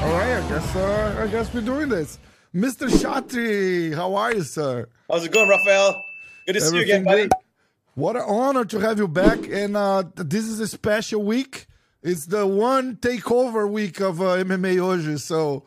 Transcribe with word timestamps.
All 0.00 0.14
right, 0.14 0.36
I 0.36 0.48
guess 0.48 0.76
uh, 0.76 1.16
I 1.20 1.26
guess 1.26 1.52
we're 1.52 1.60
doing 1.60 1.88
this. 1.88 2.18
Mr. 2.54 2.88
Chatri, 2.88 3.94
how 3.94 4.14
are 4.14 4.34
you, 4.34 4.42
sir? 4.42 4.88
How's 5.10 5.24
it 5.24 5.32
going, 5.32 5.48
Rafael? 5.48 6.02
Good 6.46 6.54
to 6.54 6.60
see 6.60 6.76
you 6.76 6.82
again, 6.82 7.04
buddy. 7.04 7.22
good? 7.22 7.32
What 7.94 8.16
an 8.16 8.22
honor 8.26 8.64
to 8.64 8.78
have 8.78 8.98
you 8.98 9.08
back. 9.08 9.40
And 9.48 9.76
uh, 9.76 10.04
this 10.14 10.44
is 10.46 10.60
a 10.60 10.68
special 10.68 11.22
week. 11.22 11.66
It's 12.02 12.26
the 12.26 12.46
one 12.46 12.96
takeover 12.96 13.68
week 13.68 14.00
of 14.00 14.20
uh, 14.20 14.36
MMA 14.36 14.76
Hoje. 14.76 15.18
So 15.18 15.64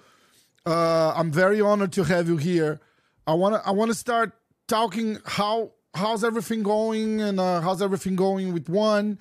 uh, 0.65 1.13
I'm 1.15 1.31
very 1.31 1.61
honored 1.61 1.91
to 1.93 2.03
have 2.03 2.27
you 2.27 2.37
here. 2.37 2.79
I 3.25 3.33
want 3.33 3.55
to 3.55 3.67
I 3.67 3.71
want 3.71 3.91
to 3.91 3.95
start 3.95 4.33
talking 4.67 5.19
how 5.25 5.71
how's 5.93 6.23
everything 6.23 6.63
going 6.63 7.21
and 7.21 7.39
uh, 7.39 7.61
how's 7.61 7.81
everything 7.81 8.15
going 8.15 8.53
with 8.53 8.69
one 8.69 9.19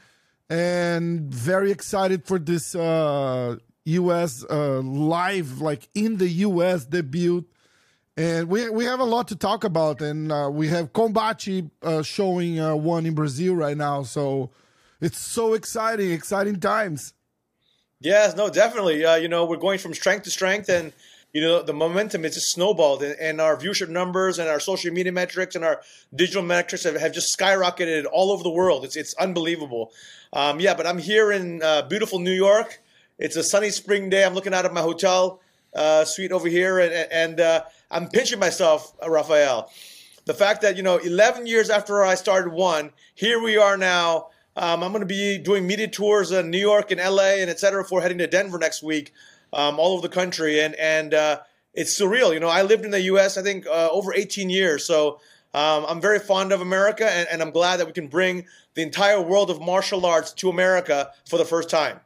and 0.48 1.32
very 1.32 1.70
excited 1.70 2.27
for 2.27 2.38
this 2.38 2.74
uh, 2.74 3.56
US 3.84 4.44
uh, 4.48 4.80
live 4.80 5.60
like 5.60 5.88
in 5.94 6.16
the 6.16 6.28
US 6.28 6.86
debut 6.86 7.44
and 8.16 8.48
we 8.48 8.69
we 8.69 8.84
have 8.84 9.00
a 9.00 9.04
lot 9.04 9.28
to 9.28 9.36
talk 9.36 9.64
about, 9.64 10.02
and 10.02 10.30
uh, 10.30 10.50
we 10.52 10.69
have 10.69 10.92
Combate 10.92 11.70
uh, 11.82 12.02
showing 12.02 12.58
one 12.82 13.06
in 13.06 13.14
Brazil 13.14 13.54
right 13.54 13.77
now. 13.77 14.02
So 14.02 14.50
it's 15.00 15.19
so 15.19 15.54
exciting, 15.54 16.10
exciting 16.10 16.60
times. 16.60 17.14
Yes, 18.00 18.36
no, 18.36 18.50
definitely. 18.50 19.04
Uh, 19.04 19.16
you 19.16 19.28
know, 19.28 19.44
we're 19.44 19.56
going 19.56 19.78
from 19.78 19.94
strength 19.94 20.25
to 20.25 20.30
strength, 20.30 20.69
and 20.69 20.92
you 21.33 21.41
know, 21.41 21.62
the 21.62 21.73
momentum 21.73 22.25
is 22.25 22.34
just 22.34 22.53
snowballed, 22.53 23.03
and, 23.03 23.19
and 23.20 23.41
our 23.41 23.56
viewership 23.56 23.89
numbers 23.89 24.39
and 24.39 24.48
our 24.48 24.61
social 24.61 24.92
media 24.92 25.12
metrics 25.12 25.55
and 25.55 25.64
our 25.64 25.81
digital 26.14 26.42
metrics 26.42 26.84
have, 26.84 26.97
have 27.00 27.12
just 27.12 27.39
skyrocketed 27.39 28.05
all 28.11 28.33
over 28.33 28.42
the 28.42 28.50
world. 28.50 28.84
It's 28.84 28.97
it's 28.97 29.14
unbelievable. 29.14 29.92
Um, 30.33 30.61
yeah, 30.61 30.75
but 30.75 30.87
I'm 30.87 30.98
here 30.98 31.33
in 31.33 31.62
uh, 31.62 31.83
beautiful 31.83 32.19
New 32.19 32.33
York. 32.33 32.81
It's 33.19 33.37
a 33.37 33.42
sunny 33.42 33.70
spring 33.70 34.09
day. 34.11 34.25
I'm 34.25 34.34
looking 34.34 34.55
out 34.55 34.64
of 34.64 34.72
my 34.72 34.81
hotel 34.81 35.41
uh, 35.75 36.05
suite 36.05 36.33
over 36.33 36.48
here, 36.48 36.78
and, 36.78 36.92
and 37.12 37.41
uh, 37.41 37.65
I'm 37.91 38.09
pinching 38.09 38.39
myself, 38.39 38.92
uh, 39.03 39.11
Rafael. 39.11 39.70
The 40.25 40.34
fact 40.34 40.62
that 40.62 40.77
you 40.77 40.83
know, 40.83 40.98
11 40.98 41.47
years 41.47 41.70
after 41.70 42.05
I 42.05 42.15
started 42.15 42.53
one, 42.53 42.92
here 43.15 43.42
we 43.42 43.56
are 43.56 43.77
now. 43.77 44.28
Um, 44.56 44.83
I'm 44.83 44.92
going 44.92 45.00
to 45.00 45.06
be 45.06 45.39
doing 45.39 45.67
media 45.67 45.89
tours 45.89 46.33
in 46.33 46.50
New 46.50 46.59
York 46.59 46.91
and 46.91 47.00
LA 47.00 47.39
and 47.41 47.48
et 47.48 47.61
cetera 47.61 47.83
before 47.83 48.00
heading 48.00 48.19
to 48.19 48.27
Denver 48.27 48.59
next 48.59 48.83
week, 48.83 49.12
um, 49.53 49.79
all 49.79 49.93
over 49.93 50.03
the 50.03 50.15
country, 50.15 50.61
and 50.61 50.75
and 50.77 51.15
uh, 51.15 51.41
it's 51.75 51.98
surreal. 51.98 52.33
You 52.33 52.41
know, 52.41 52.48
I 52.48 52.62
lived 52.62 52.84
in 52.84 52.91
the 52.91 53.03
U.S. 53.03 53.37
I 53.37 53.43
think 53.43 53.67
uh, 53.67 53.89
over 53.91 54.15
18 54.15 54.51
years, 54.51 54.84
so 54.84 55.20
um, 55.55 55.84
I'm 55.89 56.01
very 56.01 56.19
fond 56.19 56.53
of 56.53 56.61
America, 56.61 57.11
and, 57.11 57.29
and 57.31 57.43
I'm 57.43 57.51
glad 57.51 57.78
that 57.78 57.87
we 57.87 57.93
can 57.93 58.09
bring 58.09 58.47
the 58.75 58.83
entire 58.83 59.21
world 59.21 59.51
of 59.51 59.60
martial 59.60 60.06
arts 60.06 60.33
to 60.34 60.49
America 60.49 61.10
for 61.28 61.39
the 61.39 61.44
first 61.44 61.69
time. 61.69 62.00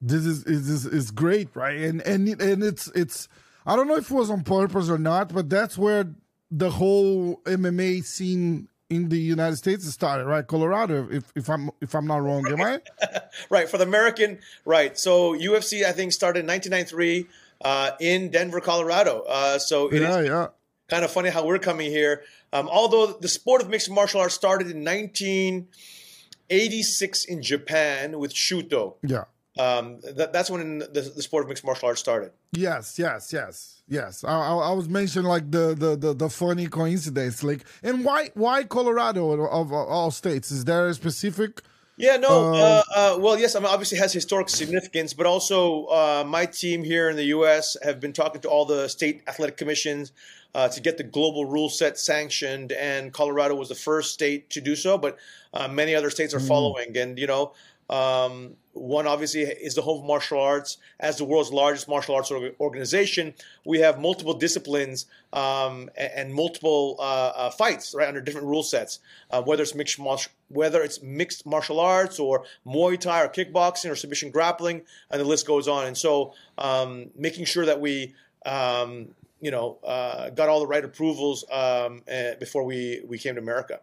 This 0.00 0.24
is 0.24 0.44
is 0.44 0.86
is 0.86 1.10
great, 1.10 1.48
right? 1.54 1.76
And 1.76 2.00
and 2.02 2.28
and 2.40 2.62
it's 2.62 2.86
it's 2.94 3.28
I 3.66 3.76
don't 3.76 3.88
know 3.88 3.96
if 3.96 4.10
it 4.10 4.14
was 4.14 4.30
on 4.30 4.44
purpose 4.44 4.88
or 4.88 4.98
not, 4.98 5.34
but 5.34 5.50
that's 5.50 5.76
where 5.76 6.14
the 6.50 6.70
whole 6.70 7.40
MMA 7.44 8.04
scene 8.04 8.68
in 8.90 9.08
the 9.08 9.18
United 9.18 9.56
States 9.56 9.86
started, 9.86 10.24
right? 10.24 10.46
Colorado, 10.46 11.08
if 11.10 11.32
if 11.34 11.50
I'm 11.50 11.70
if 11.80 11.94
I'm 11.94 12.06
not 12.06 12.22
wrong, 12.22 12.46
am 12.46 12.60
I? 12.60 12.80
right 13.50 13.68
for 13.68 13.78
the 13.78 13.84
American, 13.84 14.38
right? 14.64 14.96
So 14.98 15.34
UFC, 15.34 15.84
I 15.84 15.92
think, 15.92 16.12
started 16.12 16.40
in 16.40 16.46
1993 16.46 17.26
uh, 17.64 17.90
in 18.00 18.30
Denver, 18.30 18.60
Colorado. 18.60 19.24
Uh, 19.28 19.58
so 19.58 19.88
it 19.88 20.00
yeah, 20.00 20.18
is 20.18 20.28
yeah. 20.28 20.46
kind 20.88 21.04
of 21.04 21.10
funny 21.10 21.30
how 21.30 21.44
we're 21.44 21.58
coming 21.58 21.90
here. 21.90 22.22
Um, 22.52 22.68
although 22.68 23.08
the 23.12 23.28
sport 23.28 23.60
of 23.60 23.68
mixed 23.68 23.90
martial 23.90 24.20
arts 24.20 24.34
started 24.34 24.70
in 24.70 24.84
1986 24.84 27.24
in 27.26 27.42
Japan 27.42 28.18
with 28.18 28.32
Shooto. 28.32 28.94
Yeah. 29.02 29.24
Um, 29.58 29.98
that, 30.14 30.32
that's 30.32 30.50
when 30.50 30.78
the, 30.78 31.12
the 31.14 31.22
sport 31.22 31.44
of 31.44 31.48
mixed 31.48 31.64
martial 31.64 31.88
arts 31.88 32.00
started. 32.00 32.30
Yes, 32.52 32.98
yes, 32.98 33.32
yes, 33.32 33.82
yes. 33.88 34.22
I, 34.22 34.30
I, 34.30 34.54
I 34.54 34.72
was 34.72 34.88
mentioning 34.88 35.28
like 35.28 35.50
the, 35.50 35.74
the 35.74 35.96
the 35.96 36.14
the 36.14 36.30
funny 36.30 36.68
coincidence, 36.68 37.42
like, 37.42 37.64
and 37.82 38.04
why 38.04 38.30
why 38.34 38.64
Colorado 38.64 39.32
of, 39.32 39.40
of 39.40 39.72
all 39.72 40.10
states? 40.12 40.52
Is 40.52 40.64
there 40.64 40.86
a 40.86 40.94
specific? 40.94 41.62
Yeah, 41.96 42.16
no. 42.16 42.54
Um, 42.54 42.54
uh, 42.54 42.82
uh, 42.94 43.18
well, 43.18 43.36
yes, 43.36 43.56
I 43.56 43.58
mean, 43.58 43.66
obviously 43.66 43.98
has 43.98 44.12
historic 44.12 44.48
significance, 44.48 45.12
but 45.12 45.26
also 45.26 45.86
uh, 45.86 46.24
my 46.24 46.46
team 46.46 46.84
here 46.84 47.10
in 47.10 47.16
the 47.16 47.24
U.S. 47.24 47.76
have 47.82 47.98
been 47.98 48.12
talking 48.12 48.40
to 48.42 48.48
all 48.48 48.64
the 48.64 48.86
state 48.86 49.22
athletic 49.26 49.56
commissions 49.56 50.12
uh, 50.54 50.68
to 50.68 50.80
get 50.80 50.96
the 50.96 51.02
global 51.02 51.44
rule 51.44 51.68
set 51.68 51.98
sanctioned, 51.98 52.70
and 52.72 53.12
Colorado 53.12 53.56
was 53.56 53.68
the 53.68 53.74
first 53.74 54.14
state 54.14 54.48
to 54.50 54.60
do 54.60 54.76
so, 54.76 54.96
but 54.96 55.18
uh, 55.52 55.66
many 55.66 55.96
other 55.96 56.10
states 56.10 56.32
are 56.32 56.40
following. 56.40 56.96
And 56.96 57.18
you 57.18 57.26
know, 57.26 57.52
um, 57.90 58.56
one 58.72 59.06
obviously 59.06 59.42
is 59.42 59.74
the 59.74 59.82
home 59.82 60.00
of 60.00 60.06
martial 60.06 60.40
arts. 60.40 60.78
As 61.00 61.16
the 61.16 61.24
world's 61.24 61.52
largest 61.52 61.88
martial 61.88 62.14
arts 62.14 62.30
organization, 62.60 63.34
we 63.64 63.80
have 63.80 64.00
multiple 64.00 64.34
disciplines 64.34 65.06
um, 65.32 65.90
and, 65.96 66.12
and 66.14 66.34
multiple 66.34 66.96
uh, 66.98 67.32
uh, 67.34 67.50
fights 67.50 67.94
right 67.94 68.08
under 68.08 68.20
different 68.20 68.46
rule 68.46 68.62
sets. 68.62 69.00
Uh, 69.30 69.42
whether 69.42 69.62
it's 69.62 69.74
mixed 69.74 69.98
martial, 69.98 70.32
whether 70.48 70.82
it's 70.82 71.02
mixed 71.02 71.46
martial 71.46 71.80
arts 71.80 72.18
or 72.18 72.44
Muay 72.66 72.98
Thai 72.98 73.22
or 73.24 73.28
kickboxing 73.28 73.90
or 73.90 73.96
submission 73.96 74.30
grappling, 74.30 74.82
and 75.10 75.20
the 75.20 75.24
list 75.24 75.46
goes 75.46 75.66
on. 75.66 75.86
And 75.86 75.96
so, 75.96 76.34
um, 76.56 77.10
making 77.16 77.46
sure 77.46 77.66
that 77.66 77.80
we 77.80 78.14
um, 78.46 79.08
you 79.40 79.50
know 79.50 79.78
uh, 79.84 80.30
got 80.30 80.48
all 80.48 80.60
the 80.60 80.66
right 80.66 80.84
approvals 80.84 81.44
um, 81.50 82.02
uh, 82.12 82.34
before 82.38 82.64
we 82.64 83.02
we 83.06 83.18
came 83.18 83.34
to 83.34 83.40
America. 83.40 83.80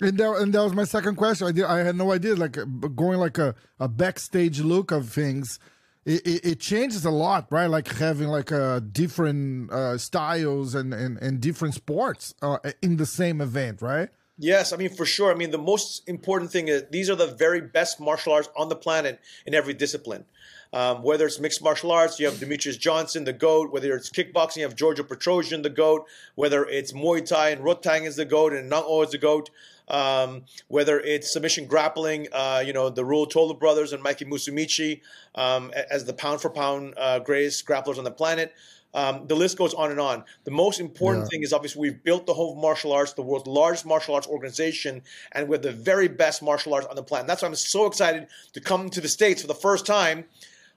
And 0.00 0.16
that, 0.18 0.30
and 0.36 0.52
that 0.52 0.62
was 0.62 0.72
my 0.72 0.84
second 0.84 1.16
question. 1.16 1.46
I 1.46 1.52
did. 1.52 1.64
I 1.64 1.78
had 1.78 1.96
no 1.96 2.12
idea. 2.12 2.34
Like 2.34 2.56
uh, 2.56 2.64
going 2.64 3.18
like 3.18 3.38
a, 3.38 3.54
a 3.78 3.88
backstage 3.88 4.60
look 4.60 4.90
of 4.90 5.08
things, 5.10 5.58
it, 6.04 6.26
it, 6.26 6.44
it 6.44 6.60
changes 6.60 7.04
a 7.04 7.10
lot, 7.10 7.46
right? 7.50 7.66
Like 7.66 7.88
having 7.88 8.28
like 8.28 8.50
uh, 8.50 8.80
different 8.80 9.70
uh, 9.70 9.98
styles 9.98 10.74
and, 10.74 10.94
and, 10.94 11.18
and 11.18 11.40
different 11.40 11.74
sports 11.74 12.34
uh, 12.40 12.58
in 12.80 12.96
the 12.96 13.06
same 13.06 13.40
event, 13.40 13.82
right? 13.82 14.08
Yes, 14.42 14.72
I 14.72 14.78
mean 14.78 14.88
for 14.88 15.04
sure. 15.04 15.30
I 15.30 15.34
mean 15.34 15.50
the 15.50 15.58
most 15.58 16.08
important 16.08 16.50
thing 16.50 16.68
is 16.68 16.84
these 16.90 17.10
are 17.10 17.14
the 17.14 17.26
very 17.26 17.60
best 17.60 18.00
martial 18.00 18.32
arts 18.32 18.48
on 18.56 18.70
the 18.70 18.76
planet 18.76 19.20
in 19.44 19.54
every 19.54 19.74
discipline. 19.74 20.24
Um, 20.72 21.02
whether 21.02 21.26
it's 21.26 21.38
mixed 21.38 21.62
martial 21.62 21.90
arts, 21.90 22.18
you 22.18 22.26
have 22.26 22.36
Demetrious 22.36 22.78
Johnson, 22.78 23.24
the 23.24 23.32
GOAT. 23.32 23.70
Whether 23.70 23.92
it's 23.94 24.08
kickboxing, 24.08 24.58
you 24.58 24.62
have 24.62 24.76
Giorgio 24.76 25.04
Petrosyan, 25.04 25.62
the 25.62 25.68
GOAT. 25.68 26.06
Whether 26.36 26.64
it's 26.64 26.92
Muay 26.92 27.26
Thai 27.26 27.50
and 27.50 27.62
Rodtang 27.62 28.06
is 28.06 28.16
the 28.16 28.24
GOAT 28.24 28.54
and 28.54 28.70
Nong-O 28.70 29.02
is 29.02 29.10
the 29.10 29.18
GOAT. 29.18 29.50
Um, 29.90 30.44
whether 30.68 31.00
it's 31.00 31.32
submission 31.32 31.66
grappling, 31.66 32.28
uh, 32.32 32.62
you 32.64 32.72
know, 32.72 32.88
the 32.90 33.02
Ruotolo 33.02 33.58
brothers 33.58 33.92
and 33.92 34.02
Mikey 34.02 34.24
Musumeci 34.24 35.00
um, 35.34 35.72
as 35.90 36.04
the 36.04 36.12
pound 36.12 36.40
for 36.40 36.48
pound 36.50 36.94
uh, 36.96 37.18
greatest 37.18 37.66
grapplers 37.66 37.98
on 37.98 38.04
the 38.04 38.10
planet. 38.10 38.54
Um, 38.92 39.26
the 39.28 39.36
list 39.36 39.56
goes 39.56 39.72
on 39.74 39.92
and 39.92 40.00
on. 40.00 40.24
The 40.44 40.50
most 40.50 40.80
important 40.80 41.26
Yeah. 41.26 41.28
thing 41.30 41.42
is 41.44 41.52
obviously 41.52 41.80
we've 41.80 42.02
built 42.02 42.26
the 42.26 42.34
whole 42.34 42.56
martial 42.56 42.92
arts, 42.92 43.12
the 43.12 43.22
world's 43.22 43.46
largest 43.46 43.86
martial 43.86 44.14
arts 44.16 44.26
organization, 44.26 45.02
and 45.32 45.48
we're 45.48 45.58
the 45.58 45.70
very 45.70 46.08
best 46.08 46.42
martial 46.42 46.74
arts 46.74 46.86
on 46.88 46.96
the 46.96 47.02
planet. 47.02 47.28
That's 47.28 47.42
why 47.42 47.48
I'm 47.48 47.54
so 47.54 47.86
excited 47.86 48.26
to 48.52 48.60
come 48.60 48.90
to 48.90 49.00
the 49.00 49.08
States 49.08 49.42
for 49.42 49.46
the 49.48 49.54
first 49.54 49.86
time. 49.86 50.24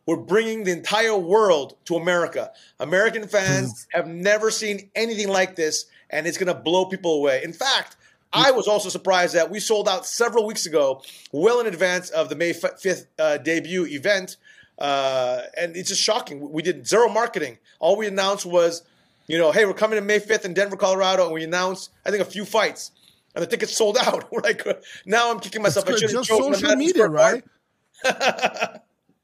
We're 0.06 0.18
bringing 0.18 0.64
the 0.64 0.72
entire 0.72 1.18
world 1.18 1.76
to 1.86 1.96
America. 1.96 2.52
American 2.80 3.28
fans 3.28 3.88
have 3.94 4.06
never 4.08 4.52
seen 4.52 4.90
anything 4.96 5.30
like 5.30 5.56
this, 5.56 5.86
and 6.10 6.28
it's 6.28 6.38
going 6.38 6.54
to 6.54 6.62
blow 6.62 6.86
people 6.86 7.14
away. 7.16 7.42
In 7.44 7.54
fact, 7.54 7.96
I 8.34 8.52
was 8.52 8.68
also 8.68 8.90
surprised 8.90 9.36
that 9.36 9.50
we 9.50 9.60
sold 9.60 9.88
out 9.88 10.06
several 10.06 10.46
weeks 10.46 10.66
ago, 10.66 11.02
well 11.32 11.60
in 11.60 11.68
advance 11.68 12.10
of 12.10 12.30
the 12.30 12.36
May 12.36 12.52
5th 12.54 13.06
uh, 13.20 13.38
debut 13.38 13.86
event. 13.86 14.38
Uh, 14.80 15.42
and 15.58 15.76
it's 15.78 15.90
just 15.90 16.02
shocking. 16.02 16.52
We 16.52 16.64
did 16.64 16.88
zero 16.88 17.08
marketing. 17.10 17.60
All 17.80 17.96
we 17.96 18.08
announced 18.08 18.46
was, 18.46 18.82
you 19.28 19.38
know, 19.38 19.52
hey, 19.52 19.66
we're 19.66 19.74
coming 19.76 20.00
to 20.00 20.06
May 20.06 20.20
5th 20.20 20.46
in 20.46 20.54
Denver, 20.56 20.76
Colorado. 20.76 21.26
And 21.26 21.34
we 21.34 21.44
announced, 21.44 21.92
I 22.06 22.10
think, 22.12 22.22
a 22.24 22.26
few 22.26 22.44
fights. 22.44 22.92
And 23.36 23.42
the 23.44 23.48
tickets 23.48 23.76
sold 23.78 23.98
out. 23.98 24.28
We're 24.32 24.42
like, 24.42 24.64
now 25.08 25.32
I'm 25.32 25.40
kicking 25.40 25.64
myself. 25.64 25.88
I 25.88 25.92
It's 25.94 26.02
should 26.02 26.12
have 26.12 26.26
just 26.26 26.30
social 26.30 26.76
media, 26.76 27.08
right? 27.08 27.44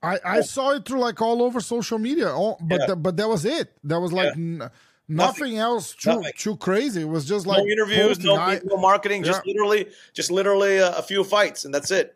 I, 0.01 0.17
I 0.23 0.41
saw 0.41 0.71
it 0.71 0.85
through 0.85 1.00
like 1.00 1.21
all 1.21 1.44
over 1.44 1.59
social 1.59 1.97
media, 2.00 2.31
all, 2.31 2.57
but 2.61 2.79
Yeah. 2.81 2.85
the, 2.88 2.95
but 2.95 3.17
that 3.17 3.27
was 3.27 3.45
it. 3.45 3.71
That 3.83 4.00
was 4.00 4.13
like 4.13 4.33
n- 4.33 4.69
nothing, 5.09 5.57
else 5.57 5.94
too 5.95 6.11
Nothing. 6.11 6.31
too 6.38 6.56
crazy. 6.57 7.01
It 7.01 7.09
was 7.09 7.25
just 7.27 7.45
like 7.45 7.57
no 7.63 7.67
interviews, 7.67 8.19
no, 8.19 8.35
I, 8.35 8.61
no 8.63 8.77
marketing, 8.77 9.23
just 9.23 9.45
literally, 9.45 9.88
just 10.13 10.31
literally 10.31 10.77
a, 10.77 10.95
a 10.97 11.01
few 11.01 11.23
fights, 11.23 11.65
and 11.65 11.73
that's 11.73 11.91
it. 11.91 12.15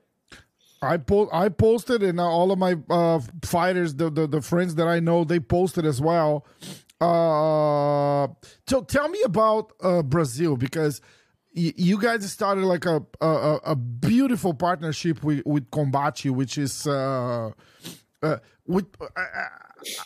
I 0.81 0.97
po- 0.97 1.29
I 1.31 1.49
posted, 1.49 2.03
and 2.03 2.19
all 2.19 2.51
of 2.51 2.59
my 2.59 2.75
uh, 2.89 3.19
fighters, 3.43 3.95
the, 3.95 4.09
the 4.09 4.27
the 4.27 4.41
friends 4.41 4.75
that 4.75 4.87
I 4.87 4.99
know, 4.99 5.23
they 5.23 5.39
posted 5.39 5.85
as 5.85 5.99
well. 6.01 6.45
Uh, 7.01 8.27
so 8.67 8.81
tell 8.81 9.07
me 9.09 9.21
about 9.23 9.71
uh, 9.81 10.01
Brazil 10.03 10.55
because 10.57 11.01
y- 11.55 11.73
you 11.75 11.99
guys 11.99 12.29
started 12.31 12.65
like 12.65 12.85
a 12.85 13.01
a, 13.21 13.59
a 13.65 13.75
beautiful 13.75 14.53
partnership 14.53 15.23
with 15.23 15.41
with 15.45 15.69
Combate, 15.71 16.29
which 16.31 16.57
is 16.57 16.85
uh, 16.87 17.51
uh, 18.21 18.37
with. 18.67 18.87
I, 19.15 19.47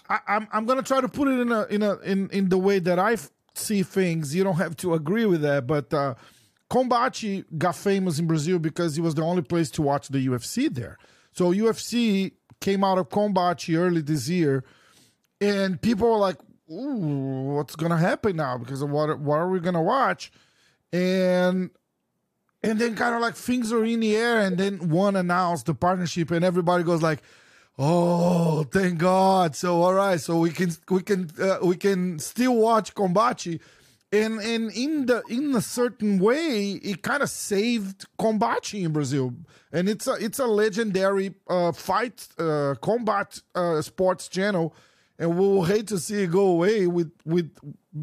I, 0.09 0.19
I'm 0.27 0.47
I'm 0.51 0.65
gonna 0.65 0.83
try 0.83 1.01
to 1.01 1.07
put 1.07 1.27
it 1.27 1.39
in 1.39 1.51
a 1.51 1.63
in 1.65 1.83
a 1.83 1.95
in 1.99 2.29
in 2.29 2.49
the 2.49 2.57
way 2.57 2.79
that 2.79 2.99
I 2.99 3.17
see 3.55 3.83
things. 3.83 4.35
You 4.35 4.43
don't 4.43 4.57
have 4.57 4.75
to 4.77 4.93
agree 4.93 5.25
with 5.25 5.41
that, 5.41 5.67
but. 5.67 5.93
Uh, 5.93 6.15
Combate 6.69 7.45
got 7.57 7.75
famous 7.75 8.19
in 8.19 8.27
Brazil 8.27 8.59
because 8.59 8.97
it 8.97 9.01
was 9.01 9.15
the 9.15 9.21
only 9.21 9.41
place 9.41 9.69
to 9.71 9.81
watch 9.81 10.09
the 10.09 10.27
UFC 10.27 10.73
there. 10.73 10.97
So 11.31 11.53
UFC 11.53 12.33
came 12.59 12.83
out 12.83 12.97
of 12.97 13.09
Combate 13.09 13.77
early 13.77 14.01
this 14.01 14.27
year, 14.27 14.63
and 15.39 15.81
people 15.81 16.09
were 16.09 16.17
like, 16.17 16.37
"Ooh, 16.69 17.55
what's 17.55 17.75
gonna 17.75 17.97
happen 17.97 18.35
now? 18.35 18.57
Because 18.57 18.81
of 18.81 18.89
what 18.89 19.17
what 19.19 19.37
are 19.37 19.49
we 19.49 19.59
gonna 19.59 19.81
watch?" 19.81 20.31
And 20.91 21.69
and 22.63 22.79
then 22.79 22.95
kind 22.95 23.15
of 23.15 23.21
like 23.21 23.35
things 23.35 23.71
are 23.71 23.85
in 23.85 24.01
the 24.01 24.15
air, 24.15 24.39
and 24.39 24.57
then 24.57 24.89
one 24.89 25.15
announced 25.15 25.67
the 25.67 25.73
partnership, 25.73 26.31
and 26.31 26.43
everybody 26.43 26.83
goes 26.83 27.01
like, 27.01 27.21
"Oh, 27.77 28.63
thank 28.63 28.99
God!" 28.99 29.55
So 29.55 29.81
all 29.81 29.93
right, 29.93 30.19
so 30.19 30.39
we 30.39 30.51
can 30.51 30.71
we 30.89 31.01
can 31.01 31.29
uh, 31.39 31.59
we 31.63 31.75
can 31.75 32.19
still 32.19 32.55
watch 32.55 32.93
Combate. 32.93 33.59
And 34.09 34.39
and 34.39 34.71
in 34.71 35.05
the 35.05 35.21
in 35.29 35.53
a 35.53 35.61
certain 35.61 36.17
way 36.17 36.71
it 36.71 37.01
kind 37.01 37.21
of 37.21 37.29
saved 37.29 38.05
combate 38.17 38.73
in 38.73 38.93
brazil. 38.93 39.33
And 39.73 39.89
it's 39.89 40.07
a 40.07 40.13
it's 40.13 40.39
a 40.39 40.45
legendary 40.45 41.35
uh 41.49 41.73
fight 41.73 42.25
uh 42.39 42.75
combat 42.81 43.41
uh 43.53 43.81
sports 43.81 44.29
channel. 44.29 44.73
And 45.19 45.37
we'll 45.37 45.63
hate 45.63 45.87
to 45.87 45.99
see 45.99 46.23
it 46.23 46.31
go 46.31 46.45
away 46.47 46.87
with 46.87 47.11
with 47.25 47.51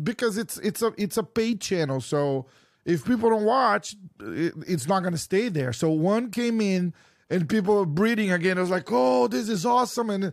because 0.03 0.37
it's 0.37 0.59
it's 0.59 0.83
a 0.83 0.93
it's 0.99 1.17
a 1.17 1.23
paid 1.23 1.63
channel. 1.63 2.03
So 2.03 2.47
if 2.85 3.07
people 3.07 3.31
don't 3.31 3.45
watch 3.47 3.97
it, 4.21 4.53
it's 4.67 4.87
not 4.87 5.01
going 5.01 5.15
to 5.15 5.19
stay 5.19 5.49
there. 5.49 5.73
So 5.73 5.89
one 5.89 6.31
came 6.31 6.61
in 6.61 6.93
and 7.31 7.49
people 7.49 7.79
are 7.81 7.87
breeding 7.87 8.33
again 8.33 8.59
I 8.59 8.61
was 8.61 8.71
like 8.71 8.91
oh 8.91 9.29
this 9.29 9.49
is 9.49 9.65
awesome 9.67 10.11
and 10.11 10.33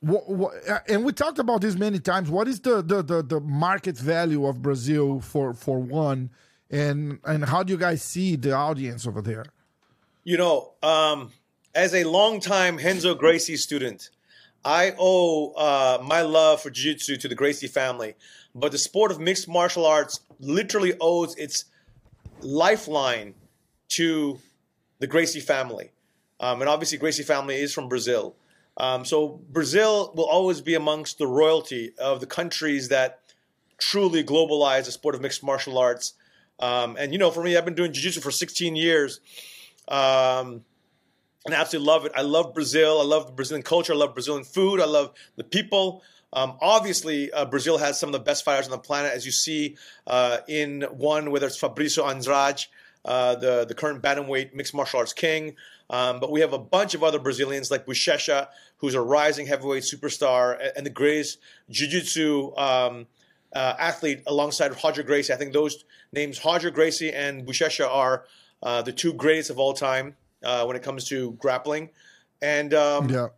what, 0.00 0.28
what, 0.28 0.54
and 0.88 1.04
we 1.04 1.12
talked 1.12 1.38
about 1.38 1.60
this 1.60 1.76
many 1.76 1.98
times. 1.98 2.30
What 2.30 2.48
is 2.48 2.60
the, 2.60 2.80
the, 2.80 3.02
the, 3.02 3.22
the 3.22 3.40
market 3.40 3.98
value 3.98 4.46
of 4.46 4.62
Brazil 4.62 5.20
for, 5.20 5.52
for 5.52 5.78
one, 5.78 6.30
and 6.70 7.18
and 7.24 7.44
how 7.44 7.62
do 7.62 7.72
you 7.72 7.78
guys 7.78 8.02
see 8.02 8.36
the 8.36 8.52
audience 8.52 9.06
over 9.06 9.20
there? 9.20 9.44
You 10.24 10.38
know, 10.38 10.72
um, 10.82 11.32
as 11.74 11.94
a 11.94 12.04
longtime 12.04 12.78
Renzo 12.78 13.14
Gracie 13.14 13.56
student, 13.56 14.10
I 14.64 14.94
owe 14.98 15.52
uh, 15.52 16.02
my 16.02 16.22
love 16.22 16.62
for 16.62 16.70
jiu-jitsu 16.70 17.16
to 17.18 17.28
the 17.28 17.34
Gracie 17.34 17.66
family. 17.66 18.14
But 18.54 18.72
the 18.72 18.78
sport 18.78 19.10
of 19.10 19.20
mixed 19.20 19.48
martial 19.48 19.84
arts 19.84 20.20
literally 20.38 20.94
owes 21.00 21.36
its 21.36 21.66
lifeline 22.40 23.34
to 23.90 24.38
the 24.98 25.06
Gracie 25.06 25.40
family. 25.40 25.90
Um, 26.40 26.60
and 26.62 26.68
obviously, 26.68 26.98
Gracie 26.98 27.22
family 27.22 27.56
is 27.56 27.72
from 27.72 27.88
Brazil. 27.88 28.34
Um, 28.76 29.04
so 29.04 29.40
Brazil 29.50 30.12
will 30.16 30.24
always 30.24 30.62
be 30.62 30.74
amongst 30.74 31.18
the 31.18 31.26
royalty 31.26 31.92
of 31.98 32.20
the 32.20 32.26
countries 32.26 32.88
that 32.88 33.20
truly 33.78 34.24
globalize 34.24 34.86
the 34.86 34.92
sport 34.92 35.14
of 35.14 35.20
mixed 35.20 35.42
martial 35.42 35.76
arts. 35.76 36.14
Um, 36.58 36.96
and 36.98 37.12
you 37.12 37.18
know, 37.18 37.30
for 37.30 37.42
me, 37.42 37.56
I've 37.56 37.64
been 37.64 37.74
doing 37.74 37.92
jiu-jitsu 37.92 38.20
for 38.20 38.30
16 38.30 38.76
years, 38.76 39.20
um, 39.88 40.64
and 41.44 41.54
I 41.54 41.60
absolutely 41.60 41.86
love 41.86 42.04
it. 42.06 42.12
I 42.14 42.22
love 42.22 42.54
Brazil. 42.54 43.00
I 43.00 43.04
love 43.04 43.26
the 43.26 43.32
Brazilian 43.32 43.62
culture. 43.62 43.92
I 43.92 43.96
love 43.96 44.14
Brazilian 44.14 44.44
food. 44.44 44.80
I 44.80 44.86
love 44.86 45.12
the 45.36 45.44
people. 45.44 46.02
Um, 46.32 46.56
obviously, 46.60 47.32
uh, 47.32 47.44
Brazil 47.44 47.78
has 47.78 47.98
some 47.98 48.08
of 48.08 48.12
the 48.12 48.20
best 48.20 48.44
fighters 48.44 48.66
on 48.66 48.70
the 48.70 48.78
planet, 48.78 49.12
as 49.12 49.26
you 49.26 49.32
see 49.32 49.76
uh, 50.06 50.38
in 50.48 50.82
one, 50.92 51.30
whether 51.30 51.46
it's 51.46 51.58
Fabrício 51.58 52.08
Andrade, 52.08 52.64
uh, 53.04 53.34
the 53.34 53.64
the 53.66 53.74
current 53.74 54.02
bantamweight 54.02 54.54
mixed 54.54 54.74
martial 54.74 55.00
arts 55.00 55.12
king. 55.12 55.56
Um, 55.90 56.20
but 56.20 56.30
we 56.30 56.40
have 56.40 56.52
a 56.52 56.58
bunch 56.58 56.94
of 56.94 57.02
other 57.02 57.18
Brazilians 57.18 57.70
like 57.70 57.84
Buchecha, 57.84 58.46
who's 58.76 58.94
a 58.94 59.00
rising 59.00 59.46
heavyweight 59.46 59.82
superstar 59.82 60.56
and, 60.76 60.86
the 60.86 60.90
greatest 60.90 61.38
jiu-jitsu 61.68 62.56
um, 62.56 63.06
uh, 63.52 63.74
athlete 63.78 64.22
alongside 64.28 64.72
Roger 64.84 65.02
Gracie. 65.02 65.32
I 65.32 65.36
think 65.36 65.52
those 65.52 65.84
names, 66.12 66.42
Roger 66.44 66.70
Gracie 66.70 67.12
and 67.12 67.44
Buchecha, 67.44 67.88
are 67.88 68.24
uh, 68.62 68.82
the 68.82 68.92
two 68.92 69.12
greatest 69.12 69.50
of 69.50 69.58
all 69.58 69.72
time 69.72 70.14
uh, 70.44 70.64
when 70.64 70.76
it 70.76 70.82
comes 70.84 71.06
to 71.06 71.32
grappling. 71.32 71.90
And 72.40 72.72
um, 72.72 73.10
Yeah, 73.10 73.28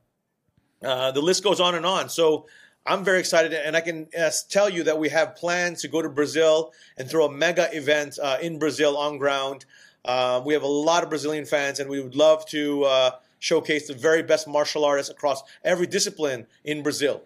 uh, 0.84 1.10
the 1.12 1.22
list 1.22 1.42
goes 1.42 1.58
on 1.58 1.74
and 1.74 1.86
on. 1.86 2.10
So 2.10 2.46
I'm 2.84 3.04
very 3.04 3.20
excited, 3.20 3.52
and 3.52 3.76
I 3.76 3.80
can 3.80 4.08
uh, 4.18 4.30
tell 4.50 4.68
you 4.68 4.82
that 4.84 4.98
we 4.98 5.08
have 5.08 5.36
plans 5.36 5.82
to 5.82 5.88
go 5.88 6.02
to 6.02 6.08
Brazil 6.08 6.72
and 6.98 7.08
throw 7.08 7.26
a 7.26 7.32
mega 7.32 7.74
event 7.76 8.18
uh, 8.20 8.38
in 8.42 8.58
Brazil 8.58 8.96
on 8.96 9.18
ground. 9.18 9.64
Uh, 10.04 10.42
we 10.44 10.54
have 10.54 10.62
a 10.62 10.66
lot 10.66 11.02
of 11.02 11.08
Brazilian 11.08 11.44
fans, 11.44 11.78
and 11.80 11.88
we 11.88 12.00
would 12.00 12.16
love 12.16 12.44
to 12.46 12.84
uh, 12.84 13.10
showcase 13.38 13.88
the 13.88 13.94
very 13.94 14.22
best 14.22 14.48
martial 14.48 14.84
artists 14.84 15.10
across 15.10 15.42
every 15.64 15.86
discipline 15.86 16.46
in 16.64 16.82
Brazil. 16.82 17.22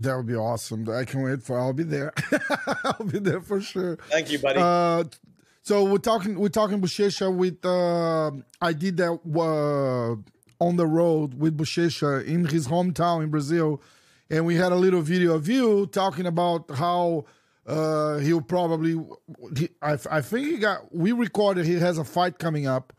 that 0.00 0.16
would 0.16 0.26
be 0.26 0.34
awesome. 0.34 0.88
I 0.90 1.04
can 1.04 1.22
wait 1.22 1.42
for. 1.42 1.58
I'll 1.58 1.72
be 1.72 1.82
there. 1.82 2.12
I'll 2.84 3.04
be 3.06 3.18
there 3.18 3.40
for 3.40 3.60
sure. 3.60 3.96
Thank 4.10 4.30
you, 4.30 4.38
buddy. 4.38 4.60
Uh, 4.60 5.04
so 5.62 5.84
we're 5.84 5.98
talking. 5.98 6.38
We're 6.38 6.48
talking 6.48 6.80
Buchecha 6.80 7.34
with. 7.34 7.64
Uh, 7.64 8.30
I 8.60 8.72
did 8.72 8.96
that 8.98 9.12
uh, 9.12 10.64
on 10.64 10.76
the 10.76 10.86
road 10.86 11.34
with 11.38 11.56
Buchecha 11.56 12.24
in 12.24 12.44
his 12.46 12.68
hometown 12.68 13.22
in 13.24 13.30
Brazil, 13.30 13.82
and 14.30 14.46
we 14.46 14.54
had 14.56 14.72
a 14.72 14.76
little 14.76 15.00
video 15.02 15.34
of 15.34 15.48
you 15.48 15.86
talking 15.86 16.26
about 16.26 16.70
how 16.70 17.24
uh, 17.66 18.18
he'll 18.18 18.40
probably. 18.40 18.96
He, 19.56 19.68
I, 19.82 19.98
I 20.10 20.20
think 20.20 20.46
he 20.46 20.58
got. 20.58 20.94
We 20.94 21.12
recorded. 21.12 21.66
He 21.66 21.74
has 21.74 21.98
a 21.98 22.04
fight 22.04 22.38
coming 22.38 22.66
up, 22.66 22.92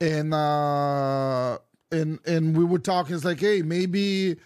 and 0.00 0.32
uh, 0.32 1.58
and 1.90 2.20
and 2.26 2.56
we 2.56 2.64
were 2.64 2.78
talking. 2.78 3.14
It's 3.14 3.24
like, 3.24 3.40
hey, 3.40 3.62
maybe 3.62 4.36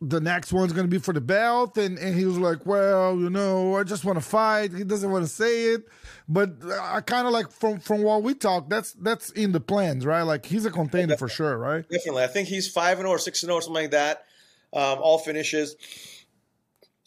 the 0.00 0.20
next 0.20 0.50
one's 0.50 0.72
gonna 0.72 0.88
be 0.88 0.98
for 0.98 1.12
the 1.12 1.20
belt, 1.20 1.76
and 1.76 1.98
and 1.98 2.14
he 2.14 2.24
was 2.24 2.38
like, 2.38 2.64
well, 2.64 3.16
you 3.16 3.28
know, 3.28 3.76
I 3.76 3.82
just 3.82 4.04
want 4.04 4.16
to 4.18 4.24
fight. 4.24 4.72
He 4.72 4.84
doesn't 4.84 5.10
want 5.10 5.24
to 5.24 5.30
say 5.30 5.64
it, 5.74 5.82
but 6.26 6.54
I 6.80 7.02
kind 7.02 7.26
of 7.26 7.34
like 7.34 7.50
from 7.50 7.80
from 7.80 8.02
what 8.02 8.22
we 8.22 8.32
talked, 8.32 8.70
that's 8.70 8.92
that's 8.92 9.30
in 9.32 9.52
the 9.52 9.60
plans, 9.60 10.06
right? 10.06 10.22
Like 10.22 10.46
he's 10.46 10.64
a 10.64 10.70
contender 10.70 11.18
for 11.18 11.28
sure, 11.28 11.58
right? 11.58 11.86
Definitely, 11.90 12.22
I 12.22 12.28
think 12.28 12.48
he's 12.48 12.66
five 12.66 12.98
and 12.98 13.06
zero 13.06 13.10
or 13.10 13.18
six 13.18 13.42
and 13.42 13.50
zero, 13.50 13.60
something 13.60 13.82
like 13.82 13.90
that. 13.90 14.24
Um, 14.72 15.00
all 15.02 15.18
finishes. 15.18 15.76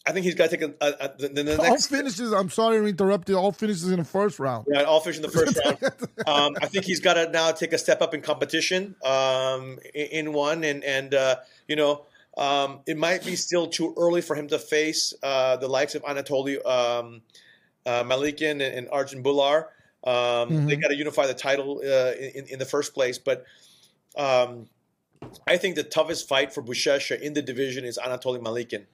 I 0.06 0.12
think 0.12 0.24
he's 0.24 0.34
got 0.34 0.50
to 0.50 0.56
take 0.56 0.68
a, 0.68 0.74
a, 0.84 1.06
a 1.06 1.28
the, 1.28 1.42
the 1.42 1.62
All 1.62 1.78
finishes. 1.78 2.32
I'm 2.32 2.50
sorry 2.50 2.78
to 2.78 2.86
interrupt 2.86 3.28
you. 3.28 3.38
All 3.38 3.52
finishes 3.52 3.88
in 3.90 3.98
the 3.98 4.04
first 4.04 4.38
round. 4.38 4.66
Yeah, 4.70 4.82
all 4.82 5.00
fish 5.00 5.16
in 5.16 5.22
the 5.22 5.30
first 5.30 5.58
round. 5.64 5.78
Um, 6.26 6.56
I 6.60 6.66
think 6.66 6.84
he's 6.84 7.00
got 7.00 7.14
to 7.14 7.30
now 7.30 7.52
take 7.52 7.72
a 7.72 7.78
step 7.78 8.02
up 8.02 8.12
in 8.12 8.20
competition 8.20 8.96
um, 9.02 9.78
in, 9.94 10.06
in 10.06 10.32
one, 10.34 10.62
and 10.62 10.84
and 10.84 11.14
uh, 11.14 11.36
you 11.68 11.76
know 11.76 12.04
um, 12.36 12.80
it 12.86 12.98
might 12.98 13.24
be 13.24 13.34
still 13.36 13.66
too 13.66 13.94
early 13.96 14.20
for 14.20 14.36
him 14.36 14.48
to 14.48 14.58
face 14.58 15.14
uh, 15.22 15.56
the 15.56 15.68
likes 15.68 15.94
of 15.94 16.02
Anatoly 16.02 16.56
um, 16.66 17.22
uh, 17.86 18.02
Malykhin 18.02 18.52
and, 18.52 18.62
and 18.62 18.88
Arjan 18.88 19.22
Bhullar. 19.22 19.66
Um, 20.06 20.66
They 20.66 20.76
got 20.76 20.88
to 20.88 20.96
unify 20.96 21.26
the 21.26 21.34
title 21.34 21.80
uh, 21.82 22.12
in, 22.12 22.46
in 22.48 22.58
the 22.58 22.66
first 22.66 22.92
place, 22.92 23.18
but 23.18 23.44
um, 24.18 24.66
I 25.46 25.56
think 25.56 25.76
the 25.76 25.82
toughest 25.82 26.28
fight 26.28 26.52
for 26.52 26.62
Buchecha 26.62 27.18
in 27.18 27.32
the 27.32 27.40
division 27.40 27.86
is 27.86 27.98
Anatoly 27.98 28.38
Malykhin. 28.38 28.84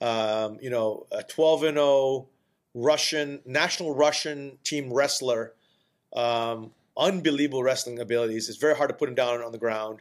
Um, 0.00 0.58
you 0.60 0.70
know, 0.70 1.06
a 1.10 1.22
12 1.22 1.62
and 1.64 1.76
0 1.76 2.28
Russian 2.74 3.40
national 3.46 3.94
Russian 3.94 4.58
team 4.62 4.92
wrestler, 4.92 5.54
um, 6.14 6.72
unbelievable 6.96 7.62
wrestling 7.62 7.98
abilities. 7.98 8.48
It's 8.48 8.58
very 8.58 8.76
hard 8.76 8.90
to 8.90 8.94
put 8.94 9.08
him 9.08 9.14
down 9.14 9.42
on 9.42 9.52
the 9.52 9.58
ground. 9.58 10.00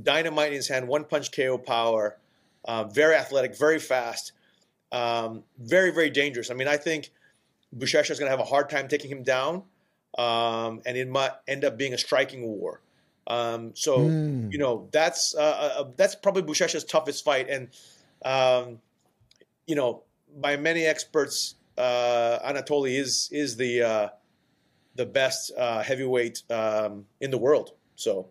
Dynamite 0.00 0.48
in 0.48 0.54
his 0.54 0.68
hand, 0.68 0.86
one 0.86 1.04
punch 1.04 1.32
KO 1.32 1.58
power, 1.58 2.16
uh, 2.64 2.84
very 2.84 3.14
athletic, 3.14 3.58
very 3.58 3.80
fast, 3.80 4.32
um, 4.92 5.42
very 5.58 5.90
very 5.90 6.10
dangerous. 6.10 6.50
I 6.50 6.54
mean, 6.54 6.68
I 6.68 6.76
think 6.76 7.10
Buchecha 7.76 8.10
is 8.10 8.18
going 8.18 8.30
to 8.30 8.36
have 8.36 8.40
a 8.40 8.48
hard 8.48 8.70
time 8.70 8.88
taking 8.88 9.10
him 9.10 9.22
down, 9.22 9.64
um, 10.16 10.80
and 10.86 10.96
it 10.96 11.08
might 11.08 11.32
end 11.48 11.64
up 11.64 11.76
being 11.76 11.94
a 11.94 11.98
striking 11.98 12.42
war. 12.42 12.80
Um, 13.26 13.72
so 13.74 14.02
you 14.50 14.58
know 14.58 14.88
that's 14.92 15.34
uh, 15.34 15.40
uh, 15.78 15.84
that's 15.96 16.14
probably 16.14 16.42
Buchecha's 16.42 16.84
toughest 16.84 17.24
fight, 17.24 17.48
and 17.48 17.68
um, 18.24 18.78
you 19.66 19.74
know 19.74 20.04
by 20.36 20.56
many 20.56 20.84
experts, 20.84 21.56
uh, 21.78 22.38
Anatoly 22.44 22.98
is 22.98 23.28
is 23.32 23.56
the 23.56 23.82
uh, 23.82 24.08
the 24.94 25.06
best 25.06 25.52
uh, 25.56 25.82
heavyweight 25.82 26.42
um, 26.50 27.06
in 27.20 27.30
the 27.30 27.38
world. 27.38 27.72
So 27.96 28.30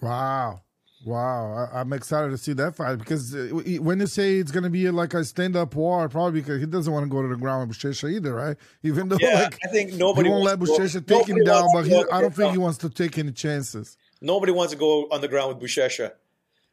Wow. 0.00 0.62
Wow, 1.04 1.68
I, 1.72 1.80
am 1.80 1.92
excited 1.92 2.30
to 2.30 2.38
see 2.38 2.52
that 2.52 2.76
fight 2.76 2.96
because 2.96 3.34
uh, 3.34 3.48
when 3.80 3.98
you 3.98 4.06
say 4.06 4.36
it's 4.36 4.52
going 4.52 4.62
to 4.62 4.70
be 4.70 4.88
like 4.88 5.14
a 5.14 5.24
stand-up 5.24 5.74
war, 5.74 6.08
probably 6.08 6.40
because 6.40 6.60
he 6.60 6.66
doesn't 6.66 6.92
want 6.92 7.04
to 7.04 7.10
go 7.10 7.22
to 7.22 7.26
the 7.26 7.34
ground 7.34 7.68
with 7.68 7.76
Buchecha 7.76 8.08
either, 8.12 8.32
right? 8.32 8.56
Even 8.84 9.08
though, 9.08 9.18
yeah, 9.20 9.42
like, 9.42 9.58
I 9.64 9.68
think 9.68 9.94
nobody 9.94 10.28
won't 10.28 10.44
let 10.44 10.60
Buchecha 10.60 11.04
take 11.04 11.26
him 11.26 11.42
down, 11.42 11.66
but 11.74 11.86
he, 11.86 12.04
I 12.12 12.20
don't 12.20 12.32
think 12.32 12.52
he 12.52 12.58
wants 12.58 12.78
to 12.78 12.88
take 12.88 13.18
any 13.18 13.32
chances. 13.32 13.96
Nobody 14.20 14.52
wants 14.52 14.72
to 14.74 14.78
go 14.78 15.08
on 15.10 15.20
the 15.20 15.26
ground 15.26 15.56
with 15.56 15.68
Buchecha. 15.68 16.12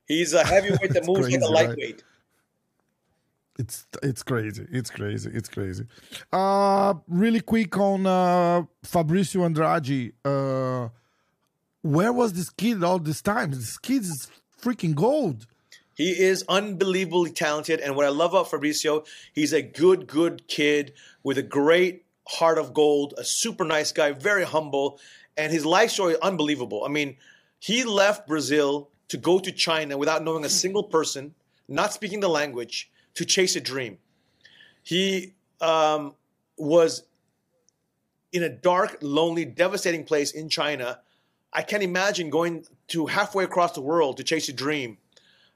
He's 0.05 0.34
a 0.34 0.46
heavyweight 0.46 0.93
that 0.93 1.08
moves 1.08 1.22
crazy, 1.22 1.39
like 1.39 1.50
a 1.50 1.51
lightweight. 1.51 1.96
Right? 1.96 2.03
It's 3.60 3.86
it's 4.01 4.24
crazy. 4.24 4.66
It's 4.72 4.89
crazy. 4.89 5.30
It's 5.34 5.50
crazy. 5.50 5.86
Uh, 6.32 6.94
really 7.10 7.42
quick 7.42 7.78
on 7.78 8.06
uh, 8.06 8.63
Fabricio 8.86 9.44
Andrade. 9.44 10.13
Uh, 10.24 10.88
where 11.82 12.13
was 12.13 12.32
this 12.32 12.50
kid 12.50 12.82
all 12.86 13.00
this 13.00 13.22
time? 13.22 13.51
This 13.51 13.78
kid 13.78 14.04
is 14.04 14.32
freaking 14.62 14.96
gold. 14.96 15.46
He 15.94 16.12
is 16.12 16.46
unbelievably 16.48 17.32
talented. 17.32 17.82
And 17.82 17.98
what 17.98 18.06
I 18.06 18.10
love 18.10 18.34
about 18.34 18.50
Fabricio, 18.50 19.06
he's 19.34 19.51
a 19.51 19.62
good, 19.62 20.08
good 20.08 20.48
kid 20.48 20.94
with 21.24 21.38
a 21.38 21.44
great 21.44 22.06
heart 22.30 22.58
of 22.58 22.74
gold, 22.74 23.13
a 23.18 23.25
super 23.25 23.66
nice 23.66 23.92
guy, 23.92 24.13
very 24.13 24.46
humble. 24.46 25.00
And 25.36 25.51
his 25.51 25.66
life 25.66 25.92
story 25.92 26.13
is 26.13 26.20
unbelievable. 26.22 26.86
I 26.86 26.88
mean, 26.88 27.18
he 27.60 27.84
left 27.84 28.25
Brazil 28.25 28.89
to 29.10 29.18
go 29.18 29.38
to 29.39 29.51
China 29.51 29.98
without 29.98 30.24
knowing 30.24 30.46
a 30.46 30.50
single 30.50 30.84
person, 30.84 31.36
not 31.68 31.92
speaking 31.92 32.22
the 32.22 32.30
language, 32.30 32.89
to 33.19 33.25
chase 33.25 33.55
a 33.55 33.61
dream. 33.61 33.99
He 34.83 35.33
um, 35.61 36.15
was 36.57 37.03
in 38.31 38.43
a 38.43 38.49
dark, 38.49 38.97
lonely, 39.01 39.45
devastating 39.45 40.03
place 40.03 40.31
in 40.31 40.49
China 40.49 40.99
I 41.51 41.63
can't 41.63 41.83
imagine 41.83 42.29
going 42.29 42.65
to 42.89 43.07
halfway 43.07 43.43
across 43.43 43.73
the 43.73 43.81
world 43.81 44.17
to 44.17 44.23
chase 44.23 44.49
a 44.49 44.53
dream 44.53 44.97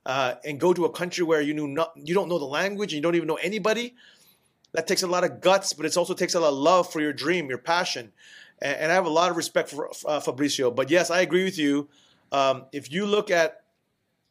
uh, 0.05 0.35
and 0.43 0.59
go 0.59 0.73
to 0.73 0.85
a 0.85 0.89
country 0.91 1.23
where 1.23 1.41
you 1.41 1.53
knew 1.53 1.67
not, 1.67 1.93
you 1.95 2.13
don't 2.13 2.29
know 2.29 2.39
the 2.39 2.45
language 2.45 2.93
and 2.93 2.97
you 2.97 3.01
don't 3.01 3.15
even 3.15 3.27
know 3.27 3.35
anybody. 3.35 3.93
That 4.73 4.87
takes 4.87 5.03
a 5.03 5.07
lot 5.07 5.23
of 5.23 5.39
guts, 5.39 5.73
but 5.73 5.85
it 5.85 5.95
also 5.95 6.15
takes 6.15 6.33
a 6.33 6.39
lot 6.39 6.49
of 6.49 6.55
love 6.55 6.91
for 6.91 6.99
your 6.99 7.13
dream, 7.13 7.47
your 7.47 7.59
passion. 7.59 8.11
And, 8.59 8.75
and 8.77 8.91
I 8.91 8.95
have 8.95 9.05
a 9.05 9.09
lot 9.09 9.29
of 9.29 9.37
respect 9.37 9.69
for 9.69 9.89
uh, 9.89 10.19
Fabricio. 10.19 10.75
But 10.75 10.89
yes, 10.89 11.11
I 11.11 11.21
agree 11.21 11.43
with 11.43 11.59
you. 11.59 11.89
Um, 12.31 12.65
if 12.71 12.91
you 12.91 13.05
look 13.05 13.29
at, 13.29 13.62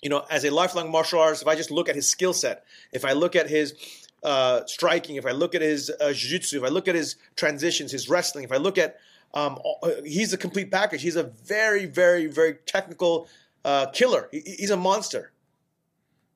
you 0.02 0.10
know, 0.10 0.24
as 0.30 0.44
a 0.44 0.50
lifelong 0.50 0.90
martial 0.90 1.20
artist, 1.20 1.42
if 1.42 1.48
I 1.48 1.54
just 1.54 1.70
look 1.70 1.88
at 1.88 1.94
his 1.94 2.08
skill 2.08 2.32
set, 2.32 2.64
if 2.92 3.04
I 3.04 3.12
look 3.12 3.36
at 3.36 3.48
his 3.48 3.74
uh, 4.22 4.66
striking, 4.66 5.16
if 5.16 5.24
I 5.24 5.30
look 5.30 5.54
at 5.54 5.62
his 5.62 5.90
uh, 6.00 6.12
jiu-jitsu, 6.12 6.58
if 6.58 6.64
I 6.64 6.68
look 6.68 6.88
at 6.88 6.94
his 6.94 7.16
transitions, 7.36 7.92
his 7.92 8.08
wrestling, 8.08 8.44
if 8.44 8.52
I 8.52 8.56
look 8.56 8.78
at 8.78 8.98
um, 9.34 9.58
uh, 9.82 9.90
he's 10.04 10.32
a 10.32 10.38
complete 10.38 10.70
package. 10.70 11.02
He's 11.02 11.16
a 11.16 11.24
very, 11.24 11.86
very, 11.86 12.26
very 12.26 12.54
technical 12.66 13.28
uh, 13.64 13.86
killer. 13.86 14.28
He, 14.30 14.40
he's 14.40 14.70
a 14.70 14.76
monster. 14.76 15.32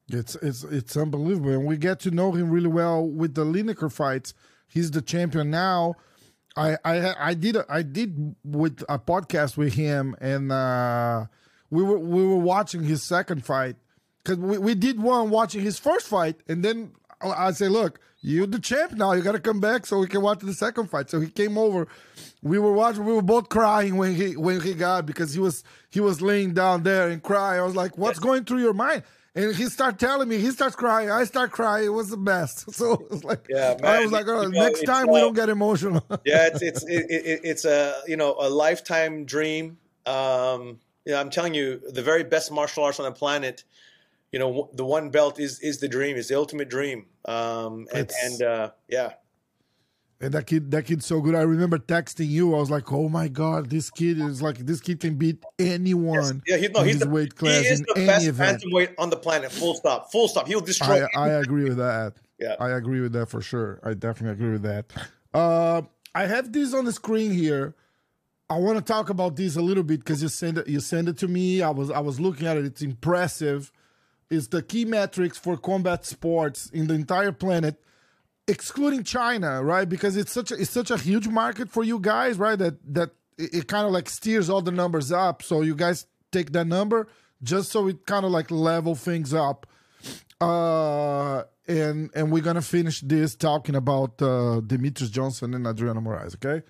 It's 0.08 0.36
it's 0.36 0.62
it's 0.62 0.96
unbelievable, 0.96 1.50
and 1.50 1.64
we 1.64 1.76
get 1.76 1.98
to 2.00 2.12
know 2.12 2.30
him 2.30 2.50
really 2.50 2.68
well 2.68 3.04
with 3.04 3.34
the 3.34 3.44
Lineker 3.44 3.90
fights. 3.90 4.34
He's 4.68 4.92
the 4.92 5.02
champion 5.02 5.50
now. 5.50 5.94
I 6.56 6.78
I 6.84 7.30
I 7.30 7.34
did 7.34 7.56
I 7.68 7.82
did 7.82 8.36
with 8.44 8.84
a 8.88 9.00
podcast 9.00 9.56
with 9.56 9.74
him, 9.74 10.14
and 10.20 10.52
uh, 10.52 11.26
we 11.70 11.82
were 11.82 11.98
we 11.98 12.24
were 12.24 12.36
watching 12.36 12.82
his 12.82 13.02
second 13.02 13.44
fight 13.44 13.76
because 14.22 14.38
we, 14.38 14.58
we 14.58 14.74
did 14.74 15.00
one 15.00 15.30
watching 15.30 15.62
his 15.62 15.78
first 15.78 16.08
fight, 16.08 16.36
and 16.48 16.64
then 16.64 16.92
I 17.20 17.52
say, 17.52 17.68
look, 17.68 18.00
you're 18.20 18.46
the 18.46 18.58
champ 18.58 18.92
now. 18.92 19.12
You 19.12 19.22
got 19.22 19.32
to 19.32 19.40
come 19.40 19.60
back 19.60 19.86
so 19.86 19.98
we 19.98 20.06
can 20.06 20.20
watch 20.20 20.40
the 20.40 20.52
second 20.52 20.90
fight. 20.90 21.10
So 21.10 21.20
he 21.20 21.28
came 21.28 21.56
over. 21.56 21.86
We 22.42 22.58
were 22.58 22.72
watching. 22.72 23.04
We 23.04 23.12
were 23.12 23.22
both 23.22 23.48
crying 23.48 23.96
when 23.96 24.14
he 24.14 24.36
when 24.36 24.60
he 24.60 24.74
got 24.74 25.06
because 25.06 25.32
he 25.32 25.40
was 25.40 25.64
he 25.90 26.00
was 26.00 26.20
laying 26.20 26.52
down 26.52 26.82
there 26.82 27.08
and 27.08 27.22
crying. 27.22 27.60
I 27.60 27.64
was 27.64 27.76
like, 27.76 27.96
what's 27.96 28.18
going 28.18 28.44
through 28.44 28.60
your 28.60 28.74
mind? 28.74 29.04
And 29.34 29.54
he 29.54 29.66
started 29.66 30.00
telling 30.00 30.28
me. 30.28 30.38
He 30.38 30.50
starts 30.50 30.74
crying. 30.74 31.10
I 31.10 31.24
start 31.24 31.52
crying. 31.52 31.86
It 31.86 31.90
was 31.90 32.08
the 32.08 32.16
best. 32.16 32.64
So 32.72 32.94
it 32.94 33.10
was 33.10 33.22
like, 33.22 33.46
yeah, 33.48 33.76
man, 33.80 33.96
I 33.96 34.00
was 34.00 34.10
like, 34.12 34.26
oh, 34.28 34.42
you 34.42 34.50
know, 34.50 34.60
next 34.60 34.82
time 34.82 35.08
we 35.08 35.20
don't 35.20 35.34
get 35.34 35.48
emotional. 35.48 36.04
yeah, 36.24 36.48
it's 36.48 36.62
it's 36.62 36.82
it, 36.84 37.06
it, 37.10 37.40
it's 37.44 37.64
a 37.64 37.94
you 38.06 38.16
know 38.16 38.34
a 38.38 38.48
lifetime 38.48 39.24
dream. 39.24 39.78
Um, 40.04 40.78
yeah, 41.06 41.20
I'm 41.20 41.30
telling 41.30 41.54
you, 41.54 41.80
the 41.88 42.02
very 42.02 42.24
best 42.24 42.52
martial 42.52 42.84
arts 42.84 43.00
on 43.00 43.06
the 43.06 43.12
planet 43.12 43.64
you 44.32 44.38
know 44.38 44.68
the 44.74 44.84
one 44.84 45.10
belt 45.10 45.38
is 45.38 45.60
is 45.60 45.78
the 45.78 45.88
dream 45.88 46.16
is 46.16 46.28
the 46.28 46.36
ultimate 46.36 46.68
dream. 46.68 47.06
Um 47.24 47.86
and, 47.94 48.10
and 48.22 48.42
uh 48.42 48.70
yeah. 48.88 49.14
And 50.20 50.32
that 50.32 50.46
kid 50.46 50.70
that 50.72 50.84
kid's 50.84 51.06
so 51.06 51.20
good. 51.20 51.34
I 51.34 51.42
remember 51.42 51.78
texting 51.78 52.28
you. 52.28 52.54
I 52.54 52.58
was 52.58 52.70
like 52.70 52.92
oh 52.92 53.08
my 53.08 53.28
god 53.28 53.70
this 53.70 53.90
kid 53.90 54.18
is 54.18 54.42
like 54.42 54.58
this 54.58 54.80
kid 54.80 55.00
can 55.00 55.14
beat 55.14 55.42
anyone 55.58 56.14
yes. 56.14 56.34
yeah 56.46 56.56
he, 56.56 56.68
no, 56.68 56.82
he's 56.82 56.98
the, 56.98 57.08
weight 57.08 57.36
class 57.36 57.62
he 57.62 57.68
is 57.68 57.80
the 57.80 57.94
best 57.94 58.26
event. 58.26 58.62
weight 58.66 58.90
on 58.98 59.10
the 59.10 59.16
planet 59.16 59.52
full 59.52 59.74
stop 59.74 60.10
full 60.10 60.28
stop. 60.28 60.46
He'll 60.46 60.60
destroy 60.60 61.06
i, 61.14 61.18
I 61.20 61.28
agree 61.40 61.64
with 61.64 61.78
that. 61.78 62.14
Yeah. 62.38 62.56
I 62.60 62.70
agree 62.70 63.00
with 63.00 63.12
that 63.12 63.30
for 63.30 63.40
sure. 63.40 63.80
I 63.82 63.94
definitely 63.94 64.32
agree 64.32 64.52
with 64.52 64.62
that. 64.62 64.92
Uh 65.32 65.82
i 66.14 66.26
have 66.26 66.52
this 66.52 66.74
on 66.74 66.84
the 66.84 66.92
screen 66.92 67.30
here 67.30 67.74
I 68.48 68.58
want 68.58 68.78
to 68.78 68.84
talk 68.84 69.10
about 69.10 69.36
this 69.36 69.56
a 69.56 69.62
little 69.62 69.82
bit 69.82 70.00
because 70.00 70.22
you 70.22 70.28
send 70.28 70.58
it 70.58 70.68
you 70.68 70.80
send 70.80 71.08
it 71.08 71.18
to 71.18 71.28
me. 71.28 71.62
I 71.62 71.70
was 71.70 71.90
I 71.90 72.00
was 72.00 72.20
looking 72.20 72.46
at 72.46 72.56
it. 72.56 72.64
It's 72.64 72.82
impressive 72.82 73.72
It's 74.30 74.48
the 74.48 74.62
key 74.62 74.84
metrics 74.84 75.38
for 75.38 75.56
combat 75.56 76.04
sports 76.06 76.70
in 76.70 76.86
the 76.88 76.94
entire 76.94 77.32
planet 77.32 77.80
excluding 78.48 79.04
China, 79.04 79.62
right? 79.64 79.88
Because 79.88 80.16
it's 80.16 80.32
such 80.32 80.50
a 80.52 80.54
it's 80.56 80.70
such 80.70 80.90
a 80.90 80.96
huge 80.98 81.28
market 81.28 81.70
for 81.70 81.84
you 81.84 81.98
guys, 82.00 82.38
right? 82.38 82.58
That 82.58 82.76
that 82.94 83.10
it, 83.38 83.54
it 83.54 83.68
kind 83.68 83.86
of 83.86 83.92
like 83.92 84.08
steers 84.08 84.50
all 84.50 84.62
the 84.62 84.72
numbers 84.72 85.12
up. 85.12 85.42
So 85.42 85.62
you 85.62 85.74
guys 85.74 86.06
take 86.32 86.52
that 86.52 86.66
number 86.66 87.08
just 87.42 87.70
so 87.72 87.88
it 87.88 88.06
kind 88.06 88.24
of 88.24 88.30
like 88.32 88.50
level 88.50 88.94
things 88.94 89.34
up. 89.34 89.66
Uh 90.40 91.44
and 91.68 92.10
and 92.14 92.30
we're 92.30 92.42
gonna 92.42 92.62
finish 92.62 93.00
this 93.00 93.34
talking 93.34 93.74
about 93.74 94.20
uh 94.22 94.60
Demetrious 94.60 95.10
Johnson 95.10 95.54
and 95.54 95.66
Adriano 95.66 96.00
Moraes, 96.00 96.34
okay? 96.36 96.64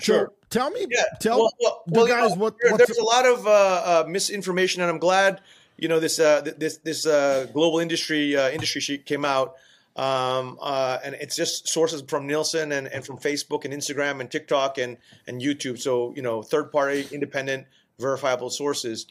Sure. 0.00 0.26
So 0.28 0.46
tell 0.50 0.70
me, 0.70 0.86
yeah. 0.90 1.02
tell 1.20 1.38
well, 1.38 1.52
well, 1.60 1.82
well 1.86 2.06
guys 2.06 2.30
know, 2.30 2.36
what. 2.36 2.54
There, 2.60 2.76
there's 2.76 2.98
a 2.98 3.04
lot 3.04 3.26
of 3.26 3.46
uh, 3.46 3.50
uh, 3.50 4.04
misinformation, 4.08 4.82
and 4.82 4.90
I'm 4.90 4.98
glad 4.98 5.40
you 5.80 5.88
know 5.88 5.98
this 5.98 6.18
uh, 6.18 6.42
this 6.58 6.76
this 6.78 7.06
uh, 7.06 7.46
global 7.52 7.78
industry 7.78 8.36
uh, 8.36 8.50
industry 8.50 8.80
sheet 8.80 9.06
came 9.06 9.24
out, 9.24 9.56
um, 9.96 10.58
uh, 10.60 10.98
and 11.02 11.14
it's 11.16 11.34
just 11.34 11.68
sources 11.68 12.02
from 12.06 12.26
Nielsen 12.26 12.72
and, 12.72 12.86
and 12.86 13.04
from 13.04 13.18
Facebook 13.18 13.64
and 13.64 13.74
Instagram 13.74 14.20
and 14.20 14.30
TikTok 14.30 14.78
and 14.78 14.98
and 15.26 15.40
YouTube. 15.40 15.78
So 15.78 16.12
you 16.14 16.22
know, 16.22 16.42
third 16.42 16.70
party, 16.70 17.06
independent, 17.10 17.66
verifiable 17.98 18.50
sources, 18.50 19.06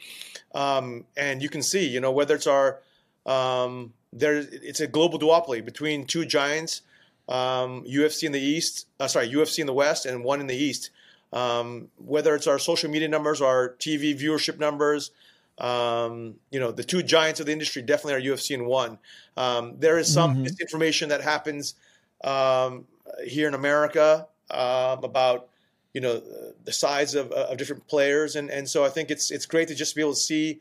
um, 0.53 1.05
and 1.17 1.41
you 1.41 1.49
can 1.49 1.63
see 1.63 1.87
you 1.87 1.99
know 1.99 2.11
whether 2.11 2.35
it's 2.35 2.47
our 2.47 2.79
um, 3.25 3.93
there 4.13 4.37
it's 4.37 4.79
a 4.79 4.87
global 4.87 5.19
duopoly 5.19 5.65
between 5.65 6.05
two 6.05 6.25
giants, 6.25 6.83
um, 7.29 7.85
UFC 7.85 8.23
in 8.23 8.31
the 8.31 8.41
east, 8.41 8.87
uh, 8.99 9.07
sorry 9.07 9.29
UFC 9.29 9.59
in 9.59 9.67
the 9.67 9.73
west, 9.73 10.05
and 10.05 10.23
one 10.23 10.41
in 10.41 10.47
the 10.47 10.55
east. 10.55 10.89
Um, 11.31 11.89
whether 11.97 12.33
it's 12.33 12.47
our 12.47 12.57
social 12.57 12.89
media 12.89 13.07
numbers, 13.07 13.39
our 13.39 13.75
TV 13.79 14.19
viewership 14.19 14.57
numbers, 14.57 15.11
um, 15.59 16.35
you 16.51 16.59
know, 16.59 16.71
the 16.71 16.83
two 16.83 17.03
giants 17.03 17.39
of 17.39 17.45
the 17.45 17.51
industry 17.51 17.81
definitely 17.81 18.13
are 18.13 18.35
UFC 18.35 18.55
and 18.55 18.65
one. 18.65 18.97
Um, 19.37 19.75
there 19.77 19.99
is 19.99 20.11
some 20.11 20.33
mm-hmm. 20.33 20.43
misinformation 20.43 21.09
that 21.09 21.21
happens 21.21 21.75
um, 22.23 22.85
here 23.25 23.47
in 23.47 23.53
America 23.53 24.27
um, 24.49 25.03
about 25.03 25.49
you 25.93 26.01
know 26.01 26.21
the 26.65 26.71
size 26.71 27.15
of, 27.15 27.31
of, 27.31 27.57
different 27.57 27.87
players, 27.87 28.35
and 28.35 28.49
and 28.49 28.69
so 28.69 28.85
I 28.85 28.89
think 28.89 29.11
it's 29.11 29.31
it's 29.31 29.45
great 29.45 29.67
to 29.67 29.75
just 29.75 29.95
be 29.95 30.01
able 30.01 30.13
to 30.13 30.19
see 30.19 30.59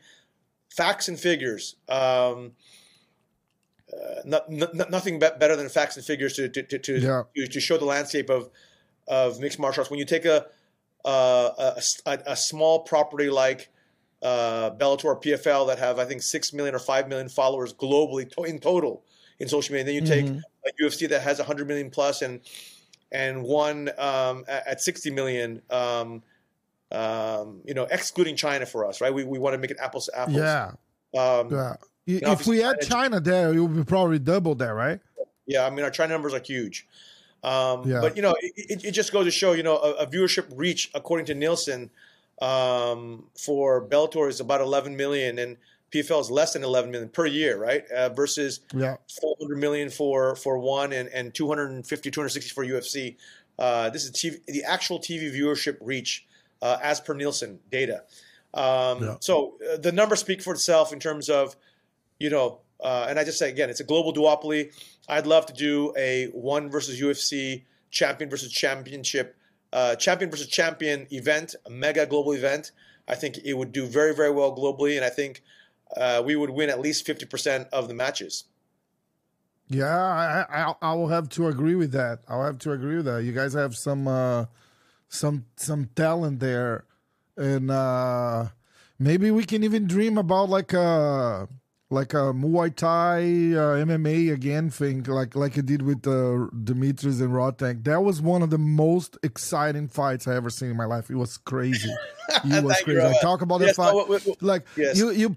facts 0.69 1.07
and 1.07 1.19
figures. 1.19 1.75
Um, 1.87 2.53
uh, 3.93 4.21
not, 4.25 4.51
not, 4.51 4.89
nothing 4.91 5.19
better 5.19 5.55
than 5.55 5.69
facts 5.69 5.97
and 5.97 6.05
figures 6.05 6.33
to 6.33 6.49
to 6.49 6.63
to, 6.63 6.99
yeah. 6.99 7.23
to, 7.35 7.47
to 7.47 7.59
show 7.59 7.77
the 7.77 7.85
landscape 7.85 8.29
of 8.29 8.49
of 9.07 9.39
mixed 9.39 9.59
martial 9.59 9.81
arts. 9.81 9.89
When 9.89 9.99
you 9.99 10.05
take 10.05 10.25
a 10.25 10.45
a, 11.05 11.81
a, 12.05 12.19
a 12.27 12.35
small 12.35 12.79
property 12.79 13.29
like 13.29 13.69
uh, 14.21 14.71
Bellator, 14.71 15.21
PFL 15.21 15.67
that 15.67 15.79
have 15.79 15.99
I 15.99 16.05
think 16.05 16.21
six 16.21 16.53
million 16.53 16.75
or 16.75 16.79
five 16.79 17.07
million 17.07 17.29
followers 17.29 17.73
globally 17.73 18.29
to- 18.35 18.43
in 18.43 18.59
total 18.59 19.03
in 19.39 19.47
social 19.47 19.73
media. 19.73 19.79
And 19.81 19.87
then 19.87 19.95
you 19.95 20.23
take 20.23 20.25
mm-hmm. 20.25 20.85
UFC 20.85 21.09
that 21.09 21.21
has 21.21 21.39
100 21.39 21.67
million 21.67 21.89
plus 21.89 22.21
and 22.21 22.41
and 23.11 23.43
one 23.43 23.89
um, 23.97 24.45
at, 24.47 24.67
at, 24.67 24.81
60 24.81 25.09
million. 25.11 25.61
Um, 25.71 26.21
um, 26.91 27.61
you 27.65 27.73
know, 27.73 27.87
excluding 27.89 28.35
China 28.35 28.65
for 28.65 28.85
us, 28.85 29.01
right? 29.01 29.13
We 29.13 29.23
we 29.23 29.39
want 29.39 29.53
to 29.53 29.57
make 29.57 29.71
it 29.71 29.77
apples 29.79 30.07
to 30.07 30.19
apples. 30.19 30.37
Yeah. 30.37 30.71
Um, 31.17 31.51
yeah. 31.51 31.75
If 32.17 32.47
we 32.47 32.59
had 32.59 32.81
China 32.81 33.19
there, 33.19 33.53
it 33.53 33.59
would 33.59 33.75
be 33.75 33.83
probably 33.83 34.19
double 34.19 34.55
there, 34.55 34.73
right? 34.73 34.99
Yeah, 35.45 35.65
I 35.65 35.69
mean 35.69 35.83
our 35.83 35.91
China 35.91 36.13
numbers 36.13 36.33
are 36.33 36.41
huge. 36.41 36.87
Um, 37.43 37.87
yeah. 37.87 38.01
But 38.01 38.15
you 38.15 38.21
know, 38.21 38.35
it, 38.41 38.83
it, 38.83 38.91
just 38.91 39.13
goes 39.13 39.25
to 39.25 39.31
show, 39.31 39.53
you 39.53 39.63
know, 39.63 39.77
a, 39.77 39.91
a 40.03 40.07
viewership 40.07 40.51
reach 40.55 40.91
according 40.93 41.25
to 41.27 41.35
Nielsen 41.35 41.89
um, 42.41 43.25
for 43.37 43.85
Bellator 43.85 44.27
is 44.27 44.41
about 44.41 44.59
11 44.59 44.97
million, 44.97 45.39
and 45.39 45.55
PFL 45.91 46.21
is 46.21 46.29
less 46.29 46.53
than 46.53 46.63
11 46.63 46.91
million 46.91 47.09
per 47.09 47.25
year, 47.25 47.57
right? 47.57 47.89
Uh, 47.91 48.09
versus 48.09 48.61
yeah. 48.75 48.97
400 49.21 49.57
million 49.57 49.89
for 49.89 50.35
for 50.35 50.57
one 50.57 50.93
and, 50.93 51.09
and 51.09 51.33
250, 51.33 52.11
260 52.11 52.53
for 52.53 52.65
UFC. 52.65 53.15
Uh, 53.57 53.89
this 53.89 54.05
is 54.05 54.11
TV, 54.11 54.45
the 54.45 54.63
actual 54.63 54.99
TV 54.99 55.33
viewership 55.33 55.77
reach 55.81 56.25
uh, 56.61 56.77
as 56.81 56.99
per 56.99 57.13
Nielsen 57.13 57.59
data. 57.71 58.03
Um, 58.53 59.03
Yeah. 59.03 59.15
So 59.19 59.57
uh, 59.73 59.77
the 59.77 59.91
numbers 59.91 60.19
speak 60.19 60.41
for 60.41 60.53
itself 60.53 60.93
in 60.93 60.99
terms 60.99 61.29
of, 61.29 61.55
you 62.19 62.29
know, 62.29 62.59
uh, 62.81 63.07
and 63.09 63.19
I 63.19 63.23
just 63.23 63.39
say 63.39 63.49
again, 63.49 63.69
it's 63.69 63.79
a 63.79 63.85
global 63.85 64.13
duopoly. 64.13 64.71
I'd 65.07 65.27
love 65.27 65.45
to 65.47 65.53
do 65.53 65.93
a 65.97 66.27
one 66.27 66.69
versus 66.69 67.01
UFC 67.01 67.63
champion 67.91 68.29
versus 68.29 68.51
championship, 68.51 69.35
uh, 69.73 69.95
champion 69.95 70.29
versus 70.29 70.47
champion 70.47 71.07
event, 71.11 71.55
a 71.65 71.69
mega 71.69 72.05
global 72.05 72.33
event. 72.33 72.71
I 73.07 73.15
think 73.15 73.39
it 73.43 73.53
would 73.53 73.71
do 73.71 73.87
very, 73.87 74.13
very 74.13 74.31
well 74.31 74.55
globally, 74.55 74.95
and 74.95 75.03
I 75.03 75.09
think 75.09 75.41
uh, 75.97 76.21
we 76.23 76.35
would 76.35 76.51
win 76.51 76.69
at 76.69 76.79
least 76.79 77.05
fifty 77.05 77.25
percent 77.25 77.67
of 77.71 77.87
the 77.87 77.93
matches. 77.93 78.45
Yeah, 79.67 79.85
I, 79.85 80.45
I 80.49 80.73
I 80.81 80.93
will 80.93 81.09
have 81.09 81.29
to 81.29 81.47
agree 81.47 81.75
with 81.75 81.91
that. 81.93 82.19
I'll 82.27 82.43
have 82.43 82.59
to 82.59 82.71
agree 82.71 82.97
with 82.97 83.05
that. 83.05 83.23
You 83.23 83.33
guys 83.33 83.53
have 83.53 83.75
some 83.75 84.07
uh, 84.07 84.45
some 85.09 85.45
some 85.55 85.89
talent 85.95 86.39
there, 86.39 86.85
and 87.35 87.69
uh, 87.69 88.47
maybe 88.99 89.31
we 89.31 89.43
can 89.43 89.63
even 89.63 89.87
dream 89.87 90.17
about 90.17 90.49
like 90.49 90.73
a 90.73 91.47
like 91.91 92.13
a 92.13 92.33
Muay 92.33 92.75
Thai 92.75 93.19
uh, 93.19 93.83
MMA 93.85 94.31
again 94.31 94.69
thing, 94.69 95.03
like 95.03 95.35
like 95.35 95.57
it 95.57 95.65
did 95.65 95.81
with 95.81 96.05
uh, 96.07 96.47
Demetrious 96.53 97.19
and 97.21 97.31
Rodtang. 97.33 97.83
That 97.85 98.03
was 98.03 98.21
one 98.21 98.41
of 98.43 98.49
the 98.51 98.57
most 98.59 99.17
exciting 99.23 99.87
fights 99.87 100.27
I 100.27 100.35
ever 100.35 100.49
seen 100.51 100.69
in 100.69 100.77
my 100.77 100.85
life. 100.85 101.09
It 101.09 101.15
was 101.15 101.37
crazy. 101.37 101.89
It 102.45 102.63
was 102.63 102.79
crazy. 102.83 103.01
I 103.01 103.13
talk 103.23 103.41
about 103.41 103.59
Yes, 103.61 103.75
that 103.75 103.83
fight. 103.83 103.93
no, 103.95 104.05
we- 104.05 104.17
we- 104.25 104.35
like 104.41 104.65
Yes. 104.77 104.97
you 104.97 105.09
you 105.09 105.35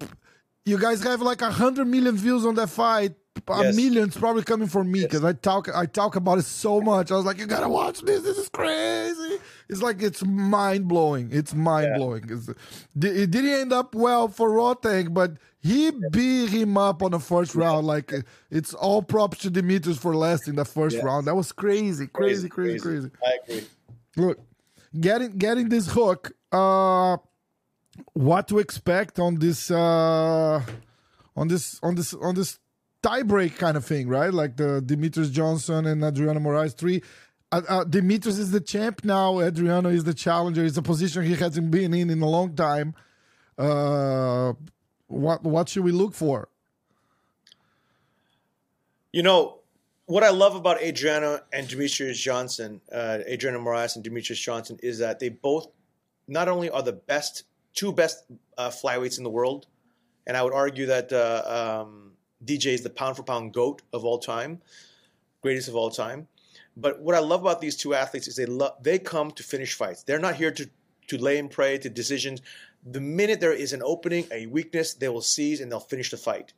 you 0.67 0.79
guys 0.79 1.03
have 1.05 1.23
like 1.23 1.41
a 1.41 1.51
hundred 1.51 1.87
million 1.87 2.17
views 2.17 2.45
on 2.45 2.55
that 2.57 2.69
fight. 2.69 3.15
A 3.49 3.62
Yes. 3.65 3.77
millions 3.77 4.17
probably 4.17 4.43
coming 4.45 4.69
from 4.69 4.93
me 4.93 5.03
because 5.03 5.25
I 5.25 5.33
talk 5.33 5.69
I 5.75 5.87
talk 5.87 6.17
about 6.17 6.39
it 6.39 6.45
so 6.45 6.81
much. 6.81 7.11
I 7.11 7.17
was 7.17 7.25
like, 7.25 7.39
you 7.39 7.47
gotta 7.47 7.69
watch 7.69 8.01
this. 8.03 8.23
This 8.23 8.39
is 8.39 8.49
crazy. 8.49 9.39
It's 9.69 9.83
like 9.83 10.01
it's 10.03 10.25
mind 10.25 10.87
blowing. 10.87 11.29
It's 11.33 11.53
mind 11.55 11.95
blowing. 11.97 12.25
It's, 12.29 12.49
it 12.49 13.31
didn't 13.31 13.47
end 13.51 13.73
up 13.73 13.95
well 13.95 14.29
for 14.29 14.51
Rodtang, 14.51 15.12
but 15.15 15.33
he 15.61 15.91
beat 16.11 16.51
him 16.51 16.77
up 16.77 17.03
on 17.03 17.11
the 17.12 17.19
first 17.19 17.55
round. 17.55 17.87
Like 17.87 18.12
it's 18.51 18.75
all 18.75 19.03
props 19.03 19.39
to 19.39 19.51
Demetrious 19.51 19.99
for 19.99 20.15
lasting 20.15 20.55
the 20.55 20.65
first 20.65 20.97
Yes. 20.97 21.05
round. 21.05 21.27
That 21.27 21.35
was 21.35 21.53
crazy, 21.53 22.07
crazy, 22.07 22.49
crazy, 22.49 22.79
crazy. 22.79 23.11
I 23.27 23.39
agree. 23.45 23.67
Look, 24.17 24.39
getting 25.01 25.33
getting 25.39 25.69
this 25.69 25.89
hook. 25.89 26.33
Uh, 26.53 27.17
what 28.12 28.47
to 28.49 28.59
expect 28.59 29.19
on 29.19 29.39
this 29.39 29.71
uh 29.71 30.62
on 31.37 31.49
this 31.49 31.81
on 31.83 31.95
this 31.95 32.15
on 32.15 32.35
this 32.35 32.59
tiebreak 33.03 33.57
kind 33.57 33.77
of 33.77 33.85
thing, 33.85 34.09
right? 34.09 34.33
Like 34.33 34.57
the 34.57 34.83
Demetrious 34.85 35.31
Johnson 35.31 35.87
and 35.87 36.03
Adriano 36.05 36.41
Moraes 36.41 36.75
three. 36.77 37.03
Uh, 37.51 37.63
uh, 37.69 37.85
Demetrious 37.85 38.39
is 38.39 38.51
the 38.51 38.61
champ 38.61 39.05
now. 39.05 39.41
Adriano 39.41 39.91
is 39.91 40.05
the 40.05 40.15
challenger. 40.15 40.65
It's 40.65 40.77
a 40.79 40.83
position 40.83 41.25
he 41.25 41.35
hasn't 41.35 41.71
been 41.71 41.93
in 41.93 42.11
in 42.11 42.23
a 42.23 42.29
long 42.29 42.55
time. 42.55 42.95
Uh, 43.59 44.55
what 45.09 45.43
what 45.43 45.69
should 45.69 45.85
we 45.85 45.93
look 45.93 46.15
for? 46.15 46.49
You 49.13 49.23
know, 49.23 49.59
what 50.07 50.23
I 50.23 50.31
love 50.31 50.55
about 50.57 50.83
Adriano 50.83 51.41
and 51.53 51.69
Demetrious 51.69 52.15
Johnson, 52.15 52.81
uh, 52.91 53.19
Adriano 53.29 53.61
Moraes 53.61 53.97
and 53.97 54.05
Demetrious 54.05 54.41
Johnson, 54.41 54.79
is 54.83 54.99
that 54.99 55.21
they 55.21 55.29
both 55.29 55.69
not 56.29 56.49
only 56.49 56.71
are 56.71 56.83
the 56.83 56.95
best, 56.95 57.45
two 57.75 57.93
best 57.93 58.25
uh, 58.57 58.71
flyweights 58.71 59.19
in 59.19 59.25
the 59.25 59.31
world, 59.31 59.67
and 60.27 60.37
I 60.37 60.43
would 60.43 60.55
argue 60.55 60.87
that 60.87 61.13
uh, 61.13 61.83
um, 61.83 62.13
DJ 62.45 62.67
is 62.67 62.83
the 62.83 62.91
pound 62.91 63.17
for 63.17 63.23
pound 63.23 63.53
goat 63.53 63.83
of 63.93 64.05
all 64.05 64.19
time, 64.19 64.61
greatest 65.41 65.69
of 65.69 65.77
all 65.77 65.91
time. 65.91 66.29
But 66.77 67.01
what 67.01 67.15
I 67.15 67.19
love 67.19 67.43
about 67.43 67.61
these 67.61 67.77
two 67.77 67.95
athletes 67.95 68.29
is 68.29 68.37
they 68.37 68.47
they 68.81 68.99
come 68.99 69.31
to 69.33 69.43
finish 69.43 69.75
fights. 69.75 70.03
They're 70.03 70.19
not 70.19 70.37
here 70.37 70.51
to 70.53 70.69
to 71.09 71.19
lay 71.19 71.39
and 71.39 71.51
pray 71.51 71.79
to 71.79 71.89
decisions. 71.89 72.41
The 72.85 73.01
minute 73.01 73.41
there 73.41 73.53
is 73.53 73.73
an 73.73 73.83
opening, 73.85 74.27
a 74.33 74.47
weakness, 74.47 74.95
they 74.95 75.09
will 75.09 75.21
seize 75.21 75.61
and 75.61 75.71
they'll 75.71 75.81
finish 75.81 76.11
the 76.11 76.17
fight. 76.17 76.53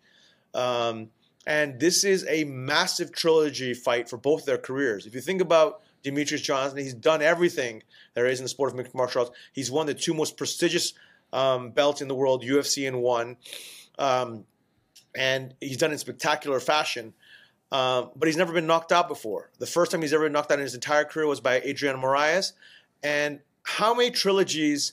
Um, 0.54 1.10
and 1.46 1.78
this 1.78 2.04
is 2.04 2.24
a 2.28 2.44
massive 2.44 3.12
trilogy 3.12 3.74
fight 3.74 4.08
for 4.08 4.16
both 4.16 4.46
their 4.46 4.56
careers. 4.56 5.06
If 5.06 5.14
you 5.14 5.20
think 5.20 5.42
about 5.42 5.82
Demetrious 6.02 6.42
Johnson, 6.42 6.78
he's 6.78 6.94
done 6.94 7.20
everything 7.20 7.82
there 8.14 8.26
is 8.26 8.38
in 8.38 8.44
the 8.44 8.48
sport 8.48 8.70
of 8.70 8.76
mixed 8.76 8.94
martial 8.94 9.22
arts. 9.22 9.36
He's 9.52 9.70
won 9.70 9.86
the 9.86 9.94
two 9.94 10.14
most 10.14 10.36
prestigious 10.36 10.94
um, 11.32 11.70
belts 11.70 12.00
in 12.00 12.08
the 12.08 12.14
world, 12.14 12.42
UFC 12.42 12.86
and 12.86 13.02
one, 13.02 13.36
um, 13.98 14.44
and 15.14 15.54
he's 15.60 15.76
done 15.76 15.90
it 15.90 15.94
in 15.94 15.98
spectacular 15.98 16.60
fashion. 16.60 17.14
Um, 17.72 18.10
but 18.14 18.26
he's 18.26 18.36
never 18.36 18.52
been 18.52 18.66
knocked 18.66 18.92
out 18.92 19.08
before. 19.08 19.50
The 19.58 19.66
first 19.66 19.90
time 19.90 20.00
he's 20.02 20.12
ever 20.12 20.24
been 20.24 20.32
knocked 20.32 20.52
out 20.52 20.58
in 20.58 20.62
his 20.64 20.74
entire 20.74 21.04
career 21.04 21.26
was 21.26 21.40
by 21.40 21.60
Adrian 21.64 21.96
Moraes. 21.96 22.52
And 23.02 23.40
how 23.64 23.94
many 23.94 24.10
trilogies 24.10 24.92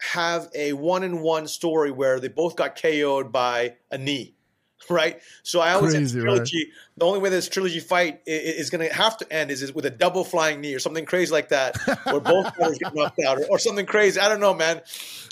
have 0.00 0.48
a 0.54 0.74
one 0.74 1.02
in 1.02 1.20
one 1.20 1.48
story 1.48 1.90
where 1.90 2.20
they 2.20 2.28
both 2.28 2.56
got 2.56 2.80
KO'd 2.80 3.32
by 3.32 3.76
a 3.90 3.98
knee? 3.98 4.34
Right, 4.88 5.20
so 5.42 5.60
I 5.60 5.72
always 5.72 5.92
say 5.92 5.98
Crazy, 5.98 6.14
this 6.14 6.24
right? 6.24 6.30
trilogy. 6.30 6.70
The 6.96 7.04
only 7.04 7.18
way 7.18 7.28
this 7.28 7.48
trilogy 7.48 7.80
fight 7.80 8.22
is 8.26 8.70
going 8.70 8.88
to 8.88 8.94
have 8.94 9.18
to 9.18 9.30
end 9.30 9.50
is, 9.50 9.60
is 9.60 9.74
with 9.74 9.84
a 9.84 9.90
double 9.90 10.24
flying 10.24 10.60
knee 10.62 10.72
or 10.72 10.78
something 10.78 11.04
crazy 11.04 11.30
like 11.32 11.48
that, 11.48 11.76
where 12.04 12.20
both 12.20 12.54
fighters 12.56 12.78
get 12.78 12.94
knocked 12.94 13.18
out, 13.26 13.38
or, 13.38 13.46
or 13.50 13.58
something 13.58 13.84
crazy. 13.84 14.18
I 14.18 14.28
don't 14.28 14.40
know, 14.40 14.54
man. 14.54 14.80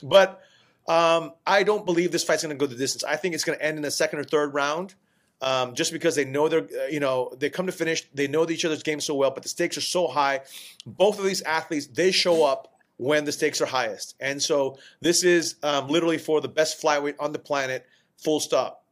But 0.03 0.43
um, 0.89 1.33
I 1.47 1.63
don't 1.63 1.85
believe 1.85 2.13
this 2.13 2.25
fight's 2.25 2.43
going 2.43 2.57
to 2.57 2.59
go 2.59 2.67
the 2.67 2.77
distance. 2.77 3.05
I 3.05 3.17
think 3.17 3.35
it's 3.35 3.45
going 3.45 3.59
to 3.59 3.65
end 3.65 3.77
in 3.77 3.83
the 3.83 3.91
second 3.91 4.21
or 4.21 4.25
third 4.25 4.55
round, 4.55 4.95
um, 5.41 5.75
just 5.75 5.93
because 5.93 6.15
they 6.15 6.25
know 6.25 6.49
they're, 6.49 6.61
uh, 6.61 6.87
you 6.87 7.01
know, 7.01 7.33
they 7.39 7.51
come 7.51 7.67
to 7.67 7.73
finish. 7.73 8.09
They 8.15 8.29
know 8.29 8.49
each 8.49 8.65
other's 8.65 8.83
game 8.83 9.01
so 9.01 9.15
well, 9.15 9.31
but 9.31 9.43
the 9.43 9.49
stakes 9.49 9.77
are 9.77 9.83
so 9.83 10.07
high. 10.07 10.41
Both 10.87 11.19
of 11.19 11.25
these 11.25 11.43
athletes, 11.43 11.87
they 11.87 12.13
show 12.13 12.45
up 12.45 12.73
when 12.99 13.25
the 13.25 13.33
stakes 13.33 13.61
are 13.61 13.67
highest, 13.67 14.15
and 14.21 14.43
so 14.43 14.79
this 15.01 15.23
is 15.23 15.57
um, 15.63 15.89
literally 15.89 16.19
for 16.19 16.41
the 16.41 16.49
best 16.49 16.81
flyweight 16.81 17.17
on 17.19 17.33
the 17.33 17.39
planet. 17.39 17.87
Full 18.17 18.41
stop. 18.41 18.85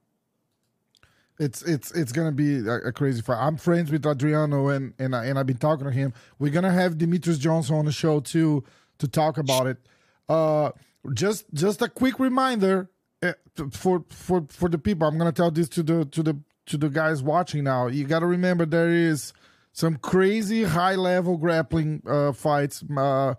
It's 1.39 1.63
it's 1.63 1.91
it's 1.93 2.13
gonna 2.13 2.33
be 2.33 2.59
a, 2.59 2.75
a 2.75 2.93
crazy 2.93 3.21
fight. 3.21 3.39
I'm 3.41 3.57
friends 3.57 3.91
with 3.91 4.07
Adriano 4.07 4.69
and 4.69 4.95
and 4.99 5.17
I, 5.17 5.27
and 5.27 5.39
I've 5.39 5.47
been 5.47 5.57
talking 5.57 5.85
to 5.85 5.91
him. 5.91 6.13
We're 6.39 6.53
gonna 6.53 6.71
have 6.71 6.95
Demetrious 6.95 7.39
Johnson 7.39 7.77
on 7.77 7.87
the 7.87 7.93
show 7.93 8.21
too 8.21 8.63
to 8.99 9.09
talk 9.09 9.39
about 9.39 9.67
it. 9.67 9.79
Uh, 10.29 10.71
just 11.13 11.47
just 11.53 11.83
a 11.83 11.89
quick 11.89 12.19
reminder 12.19 12.91
uh, 13.23 13.33
for 13.71 14.05
for 14.11 14.47
for 14.49 14.69
the 14.69 14.79
people. 14.79 15.07
I'm 15.07 15.19
gonna 15.19 15.33
tell 15.33 15.51
this 15.51 15.69
to 15.71 15.83
the 15.83 16.05
to 16.07 16.23
the 16.23 16.39
to 16.67 16.77
the 16.79 16.89
guys 16.89 17.23
watching 17.23 17.65
now. 17.65 17.89
You 17.89 18.05
got 18.05 18.21
to 18.21 18.27
remember 18.27 18.65
there 18.65 18.91
is 18.91 19.33
some 19.73 19.97
crazy 19.97 20.63
high 20.63 20.95
level 20.95 21.37
grappling 21.37 22.03
uh, 22.07 22.33
fights. 22.33 22.83
Uh, 22.97 23.35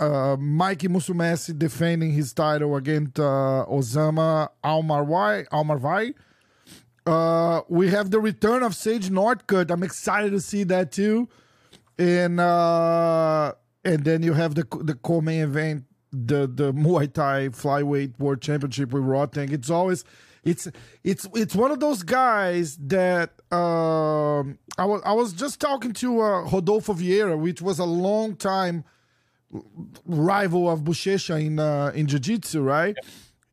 uh, 0.00 0.36
Mikey 0.38 0.88
Musumeci 0.88 1.58
defending 1.58 2.12
his 2.12 2.32
title 2.32 2.76
against 2.76 3.18
uh, 3.18 3.66
Osama 3.68 4.48
Almarwai. 4.64 5.48
Almarvai. 5.48 6.14
Uh, 7.04 7.62
we 7.68 7.88
have 7.88 8.10
the 8.10 8.20
return 8.20 8.62
of 8.62 8.74
Sage 8.74 9.08
Northcutt. 9.08 9.70
I'm 9.70 9.82
excited 9.82 10.30
to 10.30 10.40
see 10.40 10.64
that 10.64 10.92
too. 10.92 11.28
And 11.98 12.38
uh, 12.38 13.54
and 13.84 14.04
then 14.04 14.22
you 14.22 14.34
have 14.34 14.54
the 14.54 14.66
the 14.82 14.94
co-main 14.94 15.42
event, 15.42 15.84
the 16.12 16.46
the 16.46 16.72
Muay 16.72 17.12
Thai 17.12 17.48
flyweight 17.48 18.18
world 18.18 18.40
championship 18.40 18.92
with 18.92 19.02
Rodtang. 19.02 19.52
It's 19.52 19.70
always 19.70 20.04
it's 20.44 20.68
it's 21.04 21.28
it's 21.34 21.54
one 21.54 21.70
of 21.70 21.80
those 21.80 22.02
guys 22.02 22.76
that 22.76 23.30
um, 23.52 24.58
I 24.78 24.84
was 24.84 25.02
I 25.04 25.12
was 25.12 25.32
just 25.32 25.60
talking 25.60 25.92
to 25.94 26.20
uh, 26.20 26.42
Rodolfo 26.42 26.94
Vieira, 26.94 27.38
which 27.38 27.60
was 27.60 27.78
a 27.78 27.84
long 27.84 28.36
time 28.36 28.84
rival 30.06 30.70
of 30.70 30.80
Buchecha 30.80 31.44
in 31.44 31.58
uh, 31.58 31.92
in 31.94 32.06
jiu-jitsu, 32.06 32.60
right? 32.60 32.96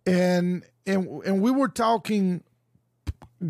And 0.06 0.64
and 0.86 1.08
and 1.24 1.42
we 1.42 1.52
were 1.52 1.68
talking 1.68 2.44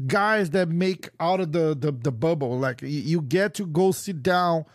guys 0.07 0.49
that 0.51 0.69
make 0.69 1.09
out 1.19 1.39
of 1.39 1.51
the 1.51 1.75
the, 1.75 1.91
the 1.91 2.11
bubble 2.11 2.57
like 2.57 2.81
you 2.81 3.21
get 3.21 3.53
to 3.55 3.65
go 3.65 3.91
sit 3.91 4.23
down 4.23 4.65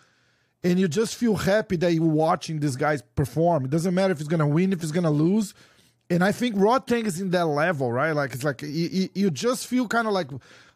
and 0.62 0.78
you 0.78 0.88
just 0.88 1.16
feel 1.16 1.36
happy 1.36 1.76
that 1.76 1.92
you're 1.92 2.04
watching 2.04 2.60
these 2.60 2.76
guys 2.76 3.02
perform. 3.14 3.64
It 3.64 3.70
doesn't 3.70 3.94
matter 3.94 4.12
if 4.12 4.18
he's 4.18 4.28
gonna 4.28 4.46
win 4.46 4.72
if 4.72 4.80
he's 4.80 4.92
gonna 4.92 5.10
lose. 5.10 5.54
And 6.10 6.24
i 6.24 6.32
think 6.32 6.56
Rodtang 6.56 7.06
is 7.06 7.20
in 7.20 7.30
that 7.30 7.46
level 7.46 7.92
right? 7.92 8.12
Like 8.12 8.34
it's 8.34 8.42
like 8.44 8.62
you, 8.62 9.08
you, 9.14 9.30
just 9.30 9.66
feel 9.68 9.86
kind 9.86 10.06
of 10.08 10.12
like 10.12 10.28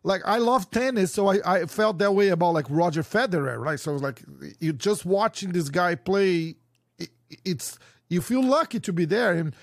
like 0.05 0.23
i 0.27 0.39
love 0.39 0.71
tennis 0.71 1.13
so 1.13 1.29
I, 1.29 1.41
I 1.45 1.67
felt 1.67 1.99
that 1.99 2.13
way 2.15 2.29
about 2.29 2.55
like 2.55 2.67
roger 2.69 3.03
federer 3.03 3.59
right? 3.59 3.81
So 3.81 3.93
it's 3.95 4.03
like 4.03 4.23
you 4.61 4.73
just 4.73 5.05
watching 5.05 5.51
this 5.53 5.69
guy 5.71 5.97
play 5.97 6.55
it, 6.99 7.09
it's 7.45 7.79
you 8.09 8.21
feel 8.21 8.45
lucky 8.45 8.79
to 8.81 8.93
be 8.93 9.07
there. 9.07 9.33
And 9.35 9.55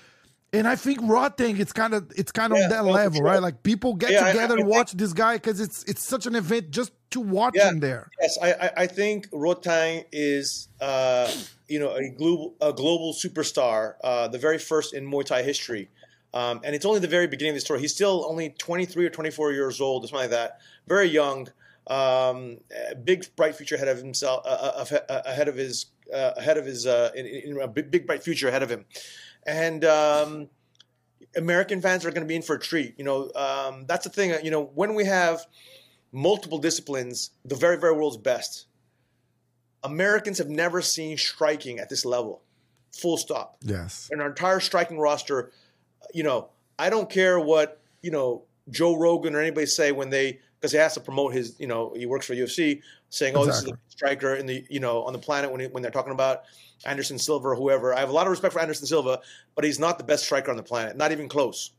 and 0.52 0.68
I 0.68 0.76
think 0.76 1.00
Rodtang, 1.00 1.58
it's 1.58 1.72
kind 1.72 1.94
of 1.94 2.12
it's 2.16 2.30
kind 2.32 2.52
of 2.52 2.58
Yeah, 2.58 2.64
on 2.64 2.70
that 2.70 2.84
level, 2.84 3.22
right? 3.22 3.40
Like 3.40 3.62
people 3.62 3.94
get 3.94 4.10
Yeah, 4.10 4.26
together 4.30 4.54
I 4.56 4.58
and 4.58 4.64
think- 4.66 4.68
watch 4.76 4.92
this 4.92 5.14
guy 5.14 5.36
because 5.36 5.58
it's 5.60 5.82
it's 5.84 6.04
such 6.06 6.26
an 6.26 6.34
event 6.34 6.70
just 6.70 6.92
to 7.12 7.20
watch 7.20 7.54
Yeah. 7.56 7.70
him 7.70 7.80
there. 7.80 8.10
Yes, 8.20 8.38
I, 8.42 8.52
I, 8.52 8.70
I 8.78 8.86
think 8.86 9.30
Rodtang 9.30 10.04
is, 10.12 10.68
uh, 10.80 11.30
you 11.68 11.78
know, 11.78 11.94
a 11.94 12.08
global, 12.10 12.54
a 12.60 12.72
global 12.72 13.12
superstar, 13.14 13.94
uh, 14.04 14.28
the 14.28 14.38
very 14.38 14.58
first 14.58 14.92
in 14.94 15.10
Muay 15.10 15.24
Thai 15.24 15.42
history. 15.42 15.90
Um, 16.34 16.60
and 16.64 16.74
it's 16.74 16.86
only 16.86 17.00
the 17.00 17.08
very 17.08 17.26
beginning 17.26 17.50
of 17.50 17.56
the 17.56 17.60
story. 17.60 17.80
He's 17.80 17.94
still 17.94 18.24
only 18.28 18.50
23 18.50 19.06
or 19.06 19.10
24 19.10 19.52
years 19.52 19.80
old, 19.80 20.04
or 20.04 20.08
something 20.08 20.22
like 20.24 20.30
that. 20.30 20.60
Very 20.88 21.08
young, 21.08 21.48
um, 21.88 22.58
big 23.04 23.24
bright 23.36 23.54
future 23.54 23.74
ahead 23.74 23.88
of 23.88 23.98
himself, 23.98 24.42
uh, 24.46 24.84
uh, 24.90 24.98
uh, 25.10 25.22
ahead 25.26 25.48
of 25.48 25.56
his, 25.56 25.86
uh, 26.12 26.32
ahead 26.36 26.56
of 26.56 26.64
his, 26.66 26.86
uh, 26.86 27.10
in, 27.14 27.26
in 27.26 27.60
a 27.60 27.68
big, 27.68 27.90
big 27.90 28.06
bright 28.06 28.22
future 28.22 28.48
ahead 28.48 28.62
of 28.62 28.70
him. 28.70 28.84
and 29.46 29.84
um, 29.84 30.48
American 31.36 31.80
fans 31.80 32.04
are 32.04 32.10
going 32.10 32.22
to 32.22 32.28
be 32.28 32.36
in 32.36 32.42
for 32.42 32.56
a 32.56 32.60
treat. 32.60 32.94
You 32.98 33.04
know, 33.04 33.30
um, 33.34 33.86
that's 33.86 34.04
the 34.04 34.10
thing. 34.10 34.34
You 34.44 34.50
know, 34.50 34.64
when 34.74 34.94
we 34.94 35.04
have 35.04 35.44
multiple 36.12 36.58
disciplines, 36.58 37.30
the 37.44 37.56
very, 37.56 37.78
very 37.78 37.94
world's 37.94 38.18
best. 38.18 38.66
Americans 39.82 40.38
have 40.38 40.48
never 40.48 40.80
seen 40.80 41.16
striking 41.16 41.78
at 41.78 41.88
this 41.88 42.04
level. 42.04 42.42
Full 42.92 43.16
stop. 43.16 43.56
Yes. 43.62 44.08
And 44.12 44.20
our 44.20 44.28
entire 44.28 44.60
striking 44.60 44.98
roster, 44.98 45.50
uh, 46.02 46.06
you 46.14 46.22
know, 46.22 46.50
I 46.78 46.90
don't 46.90 47.08
care 47.10 47.40
what, 47.40 47.80
you 48.02 48.10
know, 48.10 48.44
Joe 48.70 48.96
Rogan 48.96 49.34
or 49.34 49.40
anybody 49.40 49.66
say 49.66 49.90
when 49.92 50.10
they 50.10 50.38
because 50.60 50.70
he 50.70 50.78
has 50.78 50.94
to 50.94 51.00
promote 51.00 51.32
his, 51.32 51.58
you 51.58 51.66
know, 51.66 51.92
he 51.96 52.06
works 52.06 52.26
for 52.26 52.34
UFC, 52.34 52.82
saying, 53.10 53.34
"Oh, 53.36 53.42
Exactly. 53.42 53.72
this 53.72 53.80
is 53.80 53.86
the 53.86 53.90
striker 53.90 54.34
in 54.36 54.46
the, 54.46 54.64
you 54.70 54.78
know, 54.78 55.02
on 55.02 55.12
the 55.12 55.18
planet." 55.18 55.50
When 55.50 55.60
when 55.72 55.82
they're 55.82 55.90
talking 55.90 56.12
about 56.12 56.42
Anderson 56.84 57.18
Silva 57.18 57.48
or 57.48 57.56
whoever, 57.56 57.92
I 57.92 57.98
have 57.98 58.10
a 58.10 58.12
lot 58.12 58.28
of 58.28 58.30
respect 58.30 58.52
for 58.52 58.60
Anderson 58.60 58.86
Silva, 58.86 59.20
but 59.56 59.64
he's 59.64 59.80
not 59.80 59.98
the 59.98 60.04
best 60.04 60.24
striker 60.24 60.52
on 60.52 60.56
the 60.56 60.62
planet, 60.62 60.96
not 60.96 61.10
even 61.10 61.28
close. 61.28 61.72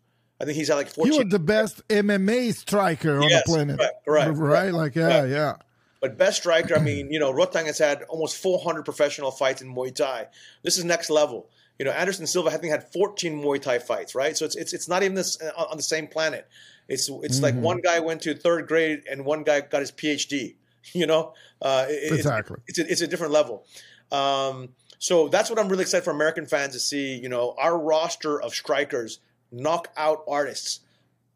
I 0.43 0.45
think 0.45 0.57
he's 0.57 0.69
at 0.69 0.75
like 0.75 0.87
He 0.87 0.93
14. 0.93 1.17
was 1.17 1.27
the 1.29 1.39
best 1.39 1.87
MMA 1.87 2.53
striker 2.53 3.17
on 3.21 3.29
Yes, 3.29 3.43
the 3.45 3.51
planet. 3.51 3.77
correct, 3.77 4.05
correct, 4.05 4.27
Right? 4.37 4.37
correct, 4.37 4.73
Like, 4.73 4.95
yeah, 4.95 5.23
yeah. 5.25 5.55
But 6.01 6.17
best 6.17 6.41
striker, 6.41 6.75
I 6.75 6.79
mean, 6.79 7.11
you 7.11 7.19
know, 7.19 7.31
Rodtang 7.33 7.65
has 7.67 7.77
had 7.77 8.03
almost 8.03 8.35
400 8.37 8.83
professional 8.83 9.31
fights 9.31 9.61
in 9.61 9.73
Muay 9.73 9.95
Thai. 9.95 10.27
This 10.61 10.77
is 10.77 10.83
next 10.83 11.09
level. 11.09 11.49
You 11.79 11.85
know, 11.85 11.91
Anderson 11.91 12.27
Silva 12.27 12.49
I 12.49 12.57
think 12.57 12.71
had 12.73 12.91
14 12.91 13.41
Muay 13.41 13.61
Thai 13.61 13.79
fights, 13.79 14.13
right? 14.13 14.35
So 14.37 14.43
it's 14.45 14.55
it's 14.57 14.73
it's 14.73 14.87
not 14.89 15.01
even 15.01 15.15
this 15.15 15.41
uh, 15.41 15.51
on 15.71 15.77
the 15.77 15.83
same 15.83 16.07
planet. 16.07 16.45
It's 16.89 17.09
it's 17.23 17.41
like 17.41 17.53
Mm-hmm. 17.55 17.63
one 17.63 17.79
guy 17.81 17.99
went 18.01 18.21
to 18.23 18.35
third 18.35 18.67
grade 18.67 19.03
and 19.09 19.23
one 19.25 19.43
guy 19.43 19.61
got 19.61 19.79
his 19.79 19.91
PhD. 19.91 20.55
You 20.93 21.07
know, 21.07 21.33
uh, 21.61 21.85
it- 21.87 21.93
it's, 22.03 22.11
Exactly. 22.17 22.57
It's 22.67 22.77
a, 22.79 22.91
it's 22.91 22.99
a 23.01 23.07
different 23.07 23.31
level. 23.31 23.65
Um, 24.11 24.69
so 24.99 25.29
that's 25.29 25.49
what 25.49 25.57
I'm 25.57 25.69
really 25.69 25.83
excited 25.83 26.03
for 26.03 26.11
American 26.11 26.45
fans 26.45 26.73
to 26.73 26.79
see. 26.79 27.15
You 27.17 27.29
know, 27.29 27.55
our 27.57 27.77
roster 27.77 28.41
of 28.41 28.53
strikers, 28.53 29.19
knockout 29.53 30.23
artists, 30.27 30.81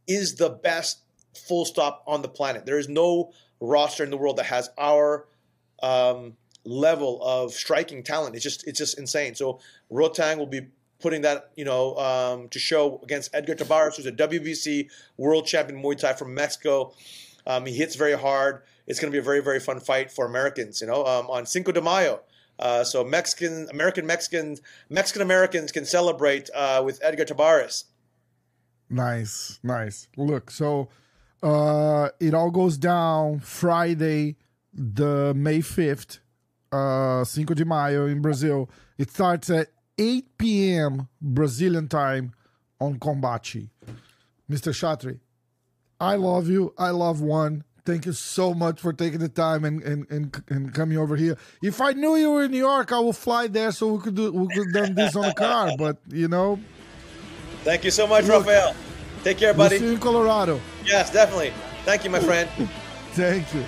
is 0.07 0.35
the 0.35 0.49
best 0.49 0.99
full 1.37 1.65
stop 1.65 2.03
on 2.07 2.21
the 2.21 2.27
planet. 2.27 2.65
There 2.65 2.79
is 2.79 2.89
no 2.89 3.31
roster 3.59 4.03
in 4.03 4.09
the 4.09 4.17
world 4.17 4.37
that 4.37 4.45
has 4.45 4.69
our 4.77 5.27
um, 5.81 6.37
level 6.63 7.21
of 7.23 7.53
striking 7.53 8.03
talent. 8.03 8.35
It's 8.35 8.43
just 8.43 8.67
it's 8.67 8.79
just 8.79 8.97
insane. 8.97 9.35
So 9.35 9.59
Rodtang 9.91 10.37
will 10.37 10.47
be 10.47 10.67
putting 10.99 11.21
that 11.21 11.51
you 11.55 11.65
know 11.65 11.95
um, 11.97 12.49
to 12.49 12.59
show 12.59 12.99
against 13.03 13.33
Edgar 13.33 13.55
Tabares, 13.55 13.95
who's 13.95 14.05
a 14.05 14.11
WBC 14.11 14.89
world 15.17 15.45
champion 15.45 15.81
Muay 15.81 15.97
Thai 15.97 16.13
from 16.13 16.33
Mexico. 16.33 16.93
Um, 17.45 17.65
he 17.65 17.73
hits 17.73 17.95
very 17.95 18.17
hard. 18.17 18.63
It's 18.87 18.99
going 18.99 19.11
to 19.11 19.15
be 19.15 19.19
a 19.19 19.23
very 19.23 19.41
very 19.41 19.59
fun 19.59 19.79
fight 19.79 20.11
for 20.11 20.25
Americans. 20.25 20.81
You 20.81 20.87
know, 20.87 21.05
um, 21.05 21.27
on 21.29 21.45
Cinco 21.45 21.71
de 21.71 21.81
Mayo. 21.81 22.21
Uh, 22.59 22.83
so 22.83 23.03
Mexican, 23.03 23.67
American 23.69 24.07
Mexicans, 24.07 24.61
Mexican 24.89 25.21
Americans 25.21 25.71
can 25.71 25.85
celebrate 25.85 26.49
uh, 26.55 26.81
with 26.83 26.99
Edgar 27.03 27.23
Tabares. 27.23 27.83
Nice, 28.89 29.59
nice. 29.63 30.07
Look, 30.17 30.51
so 30.51 30.89
uh 31.43 32.09
it 32.19 32.33
all 32.33 32.51
goes 32.51 32.77
down 32.77 33.39
Friday, 33.39 34.37
the 34.73 35.33
May 35.35 35.59
5th, 35.59 36.19
uh 36.71 37.23
Cinco 37.23 37.53
de 37.53 37.65
Mayo 37.65 38.07
in 38.07 38.21
Brazil. 38.21 38.69
It 38.97 39.11
starts 39.11 39.49
at 39.49 39.67
8 39.97 40.37
p.m. 40.37 41.07
Brazilian 41.21 41.87
time 41.87 42.33
on 42.79 42.99
Combate. 42.99 43.69
Mr. 44.49 44.71
Chatri, 44.71 45.19
I 45.99 46.15
love 46.15 46.47
you. 46.47 46.73
I 46.77 46.91
love 46.91 47.21
one. 47.21 47.63
Thank 47.85 48.05
you 48.05 48.11
so 48.11 48.53
much 48.53 48.81
for 48.81 48.91
taking 48.91 49.19
the 49.19 49.29
time 49.29 49.63
and, 49.63 49.81
and, 49.81 50.05
and, 50.11 50.43
and 50.49 50.73
coming 50.73 50.97
over 50.97 51.15
here. 51.15 51.37
If 51.63 51.79
I 51.79 51.93
knew 51.93 52.15
you 52.17 52.31
were 52.31 52.43
in 52.43 52.51
New 52.51 52.57
York, 52.57 52.91
I 52.91 52.99
would 52.99 53.15
fly 53.15 53.47
there 53.47 53.71
so 53.71 53.93
we 53.93 54.03
could 54.03 54.15
do 54.15 54.31
we 54.31 54.53
could 54.53 54.73
done 54.73 54.93
this 54.93 55.15
on 55.15 55.27
the 55.27 55.33
car. 55.33 55.71
But 55.77 55.97
you 56.09 56.27
know, 56.27 56.59
Thank 57.67 57.83
you 57.83 57.91
so 57.91 58.07
much, 58.07 58.23
Look, 58.23 58.45
Rafael. 58.45 58.73
Take 59.25 59.39
care, 59.39 59.51
we'll 59.51 59.65
buddy. 59.67 59.79
see 59.79 59.83
you 59.87 59.91
in 59.91 59.97
Colorado. 59.97 60.61
Yes, 60.85 61.11
definitely. 61.11 61.51
Thank 61.83 62.05
you, 62.05 62.09
my 62.09 62.21
friend. 62.21 62.49
Thank 63.11 63.53
you. 63.53 63.65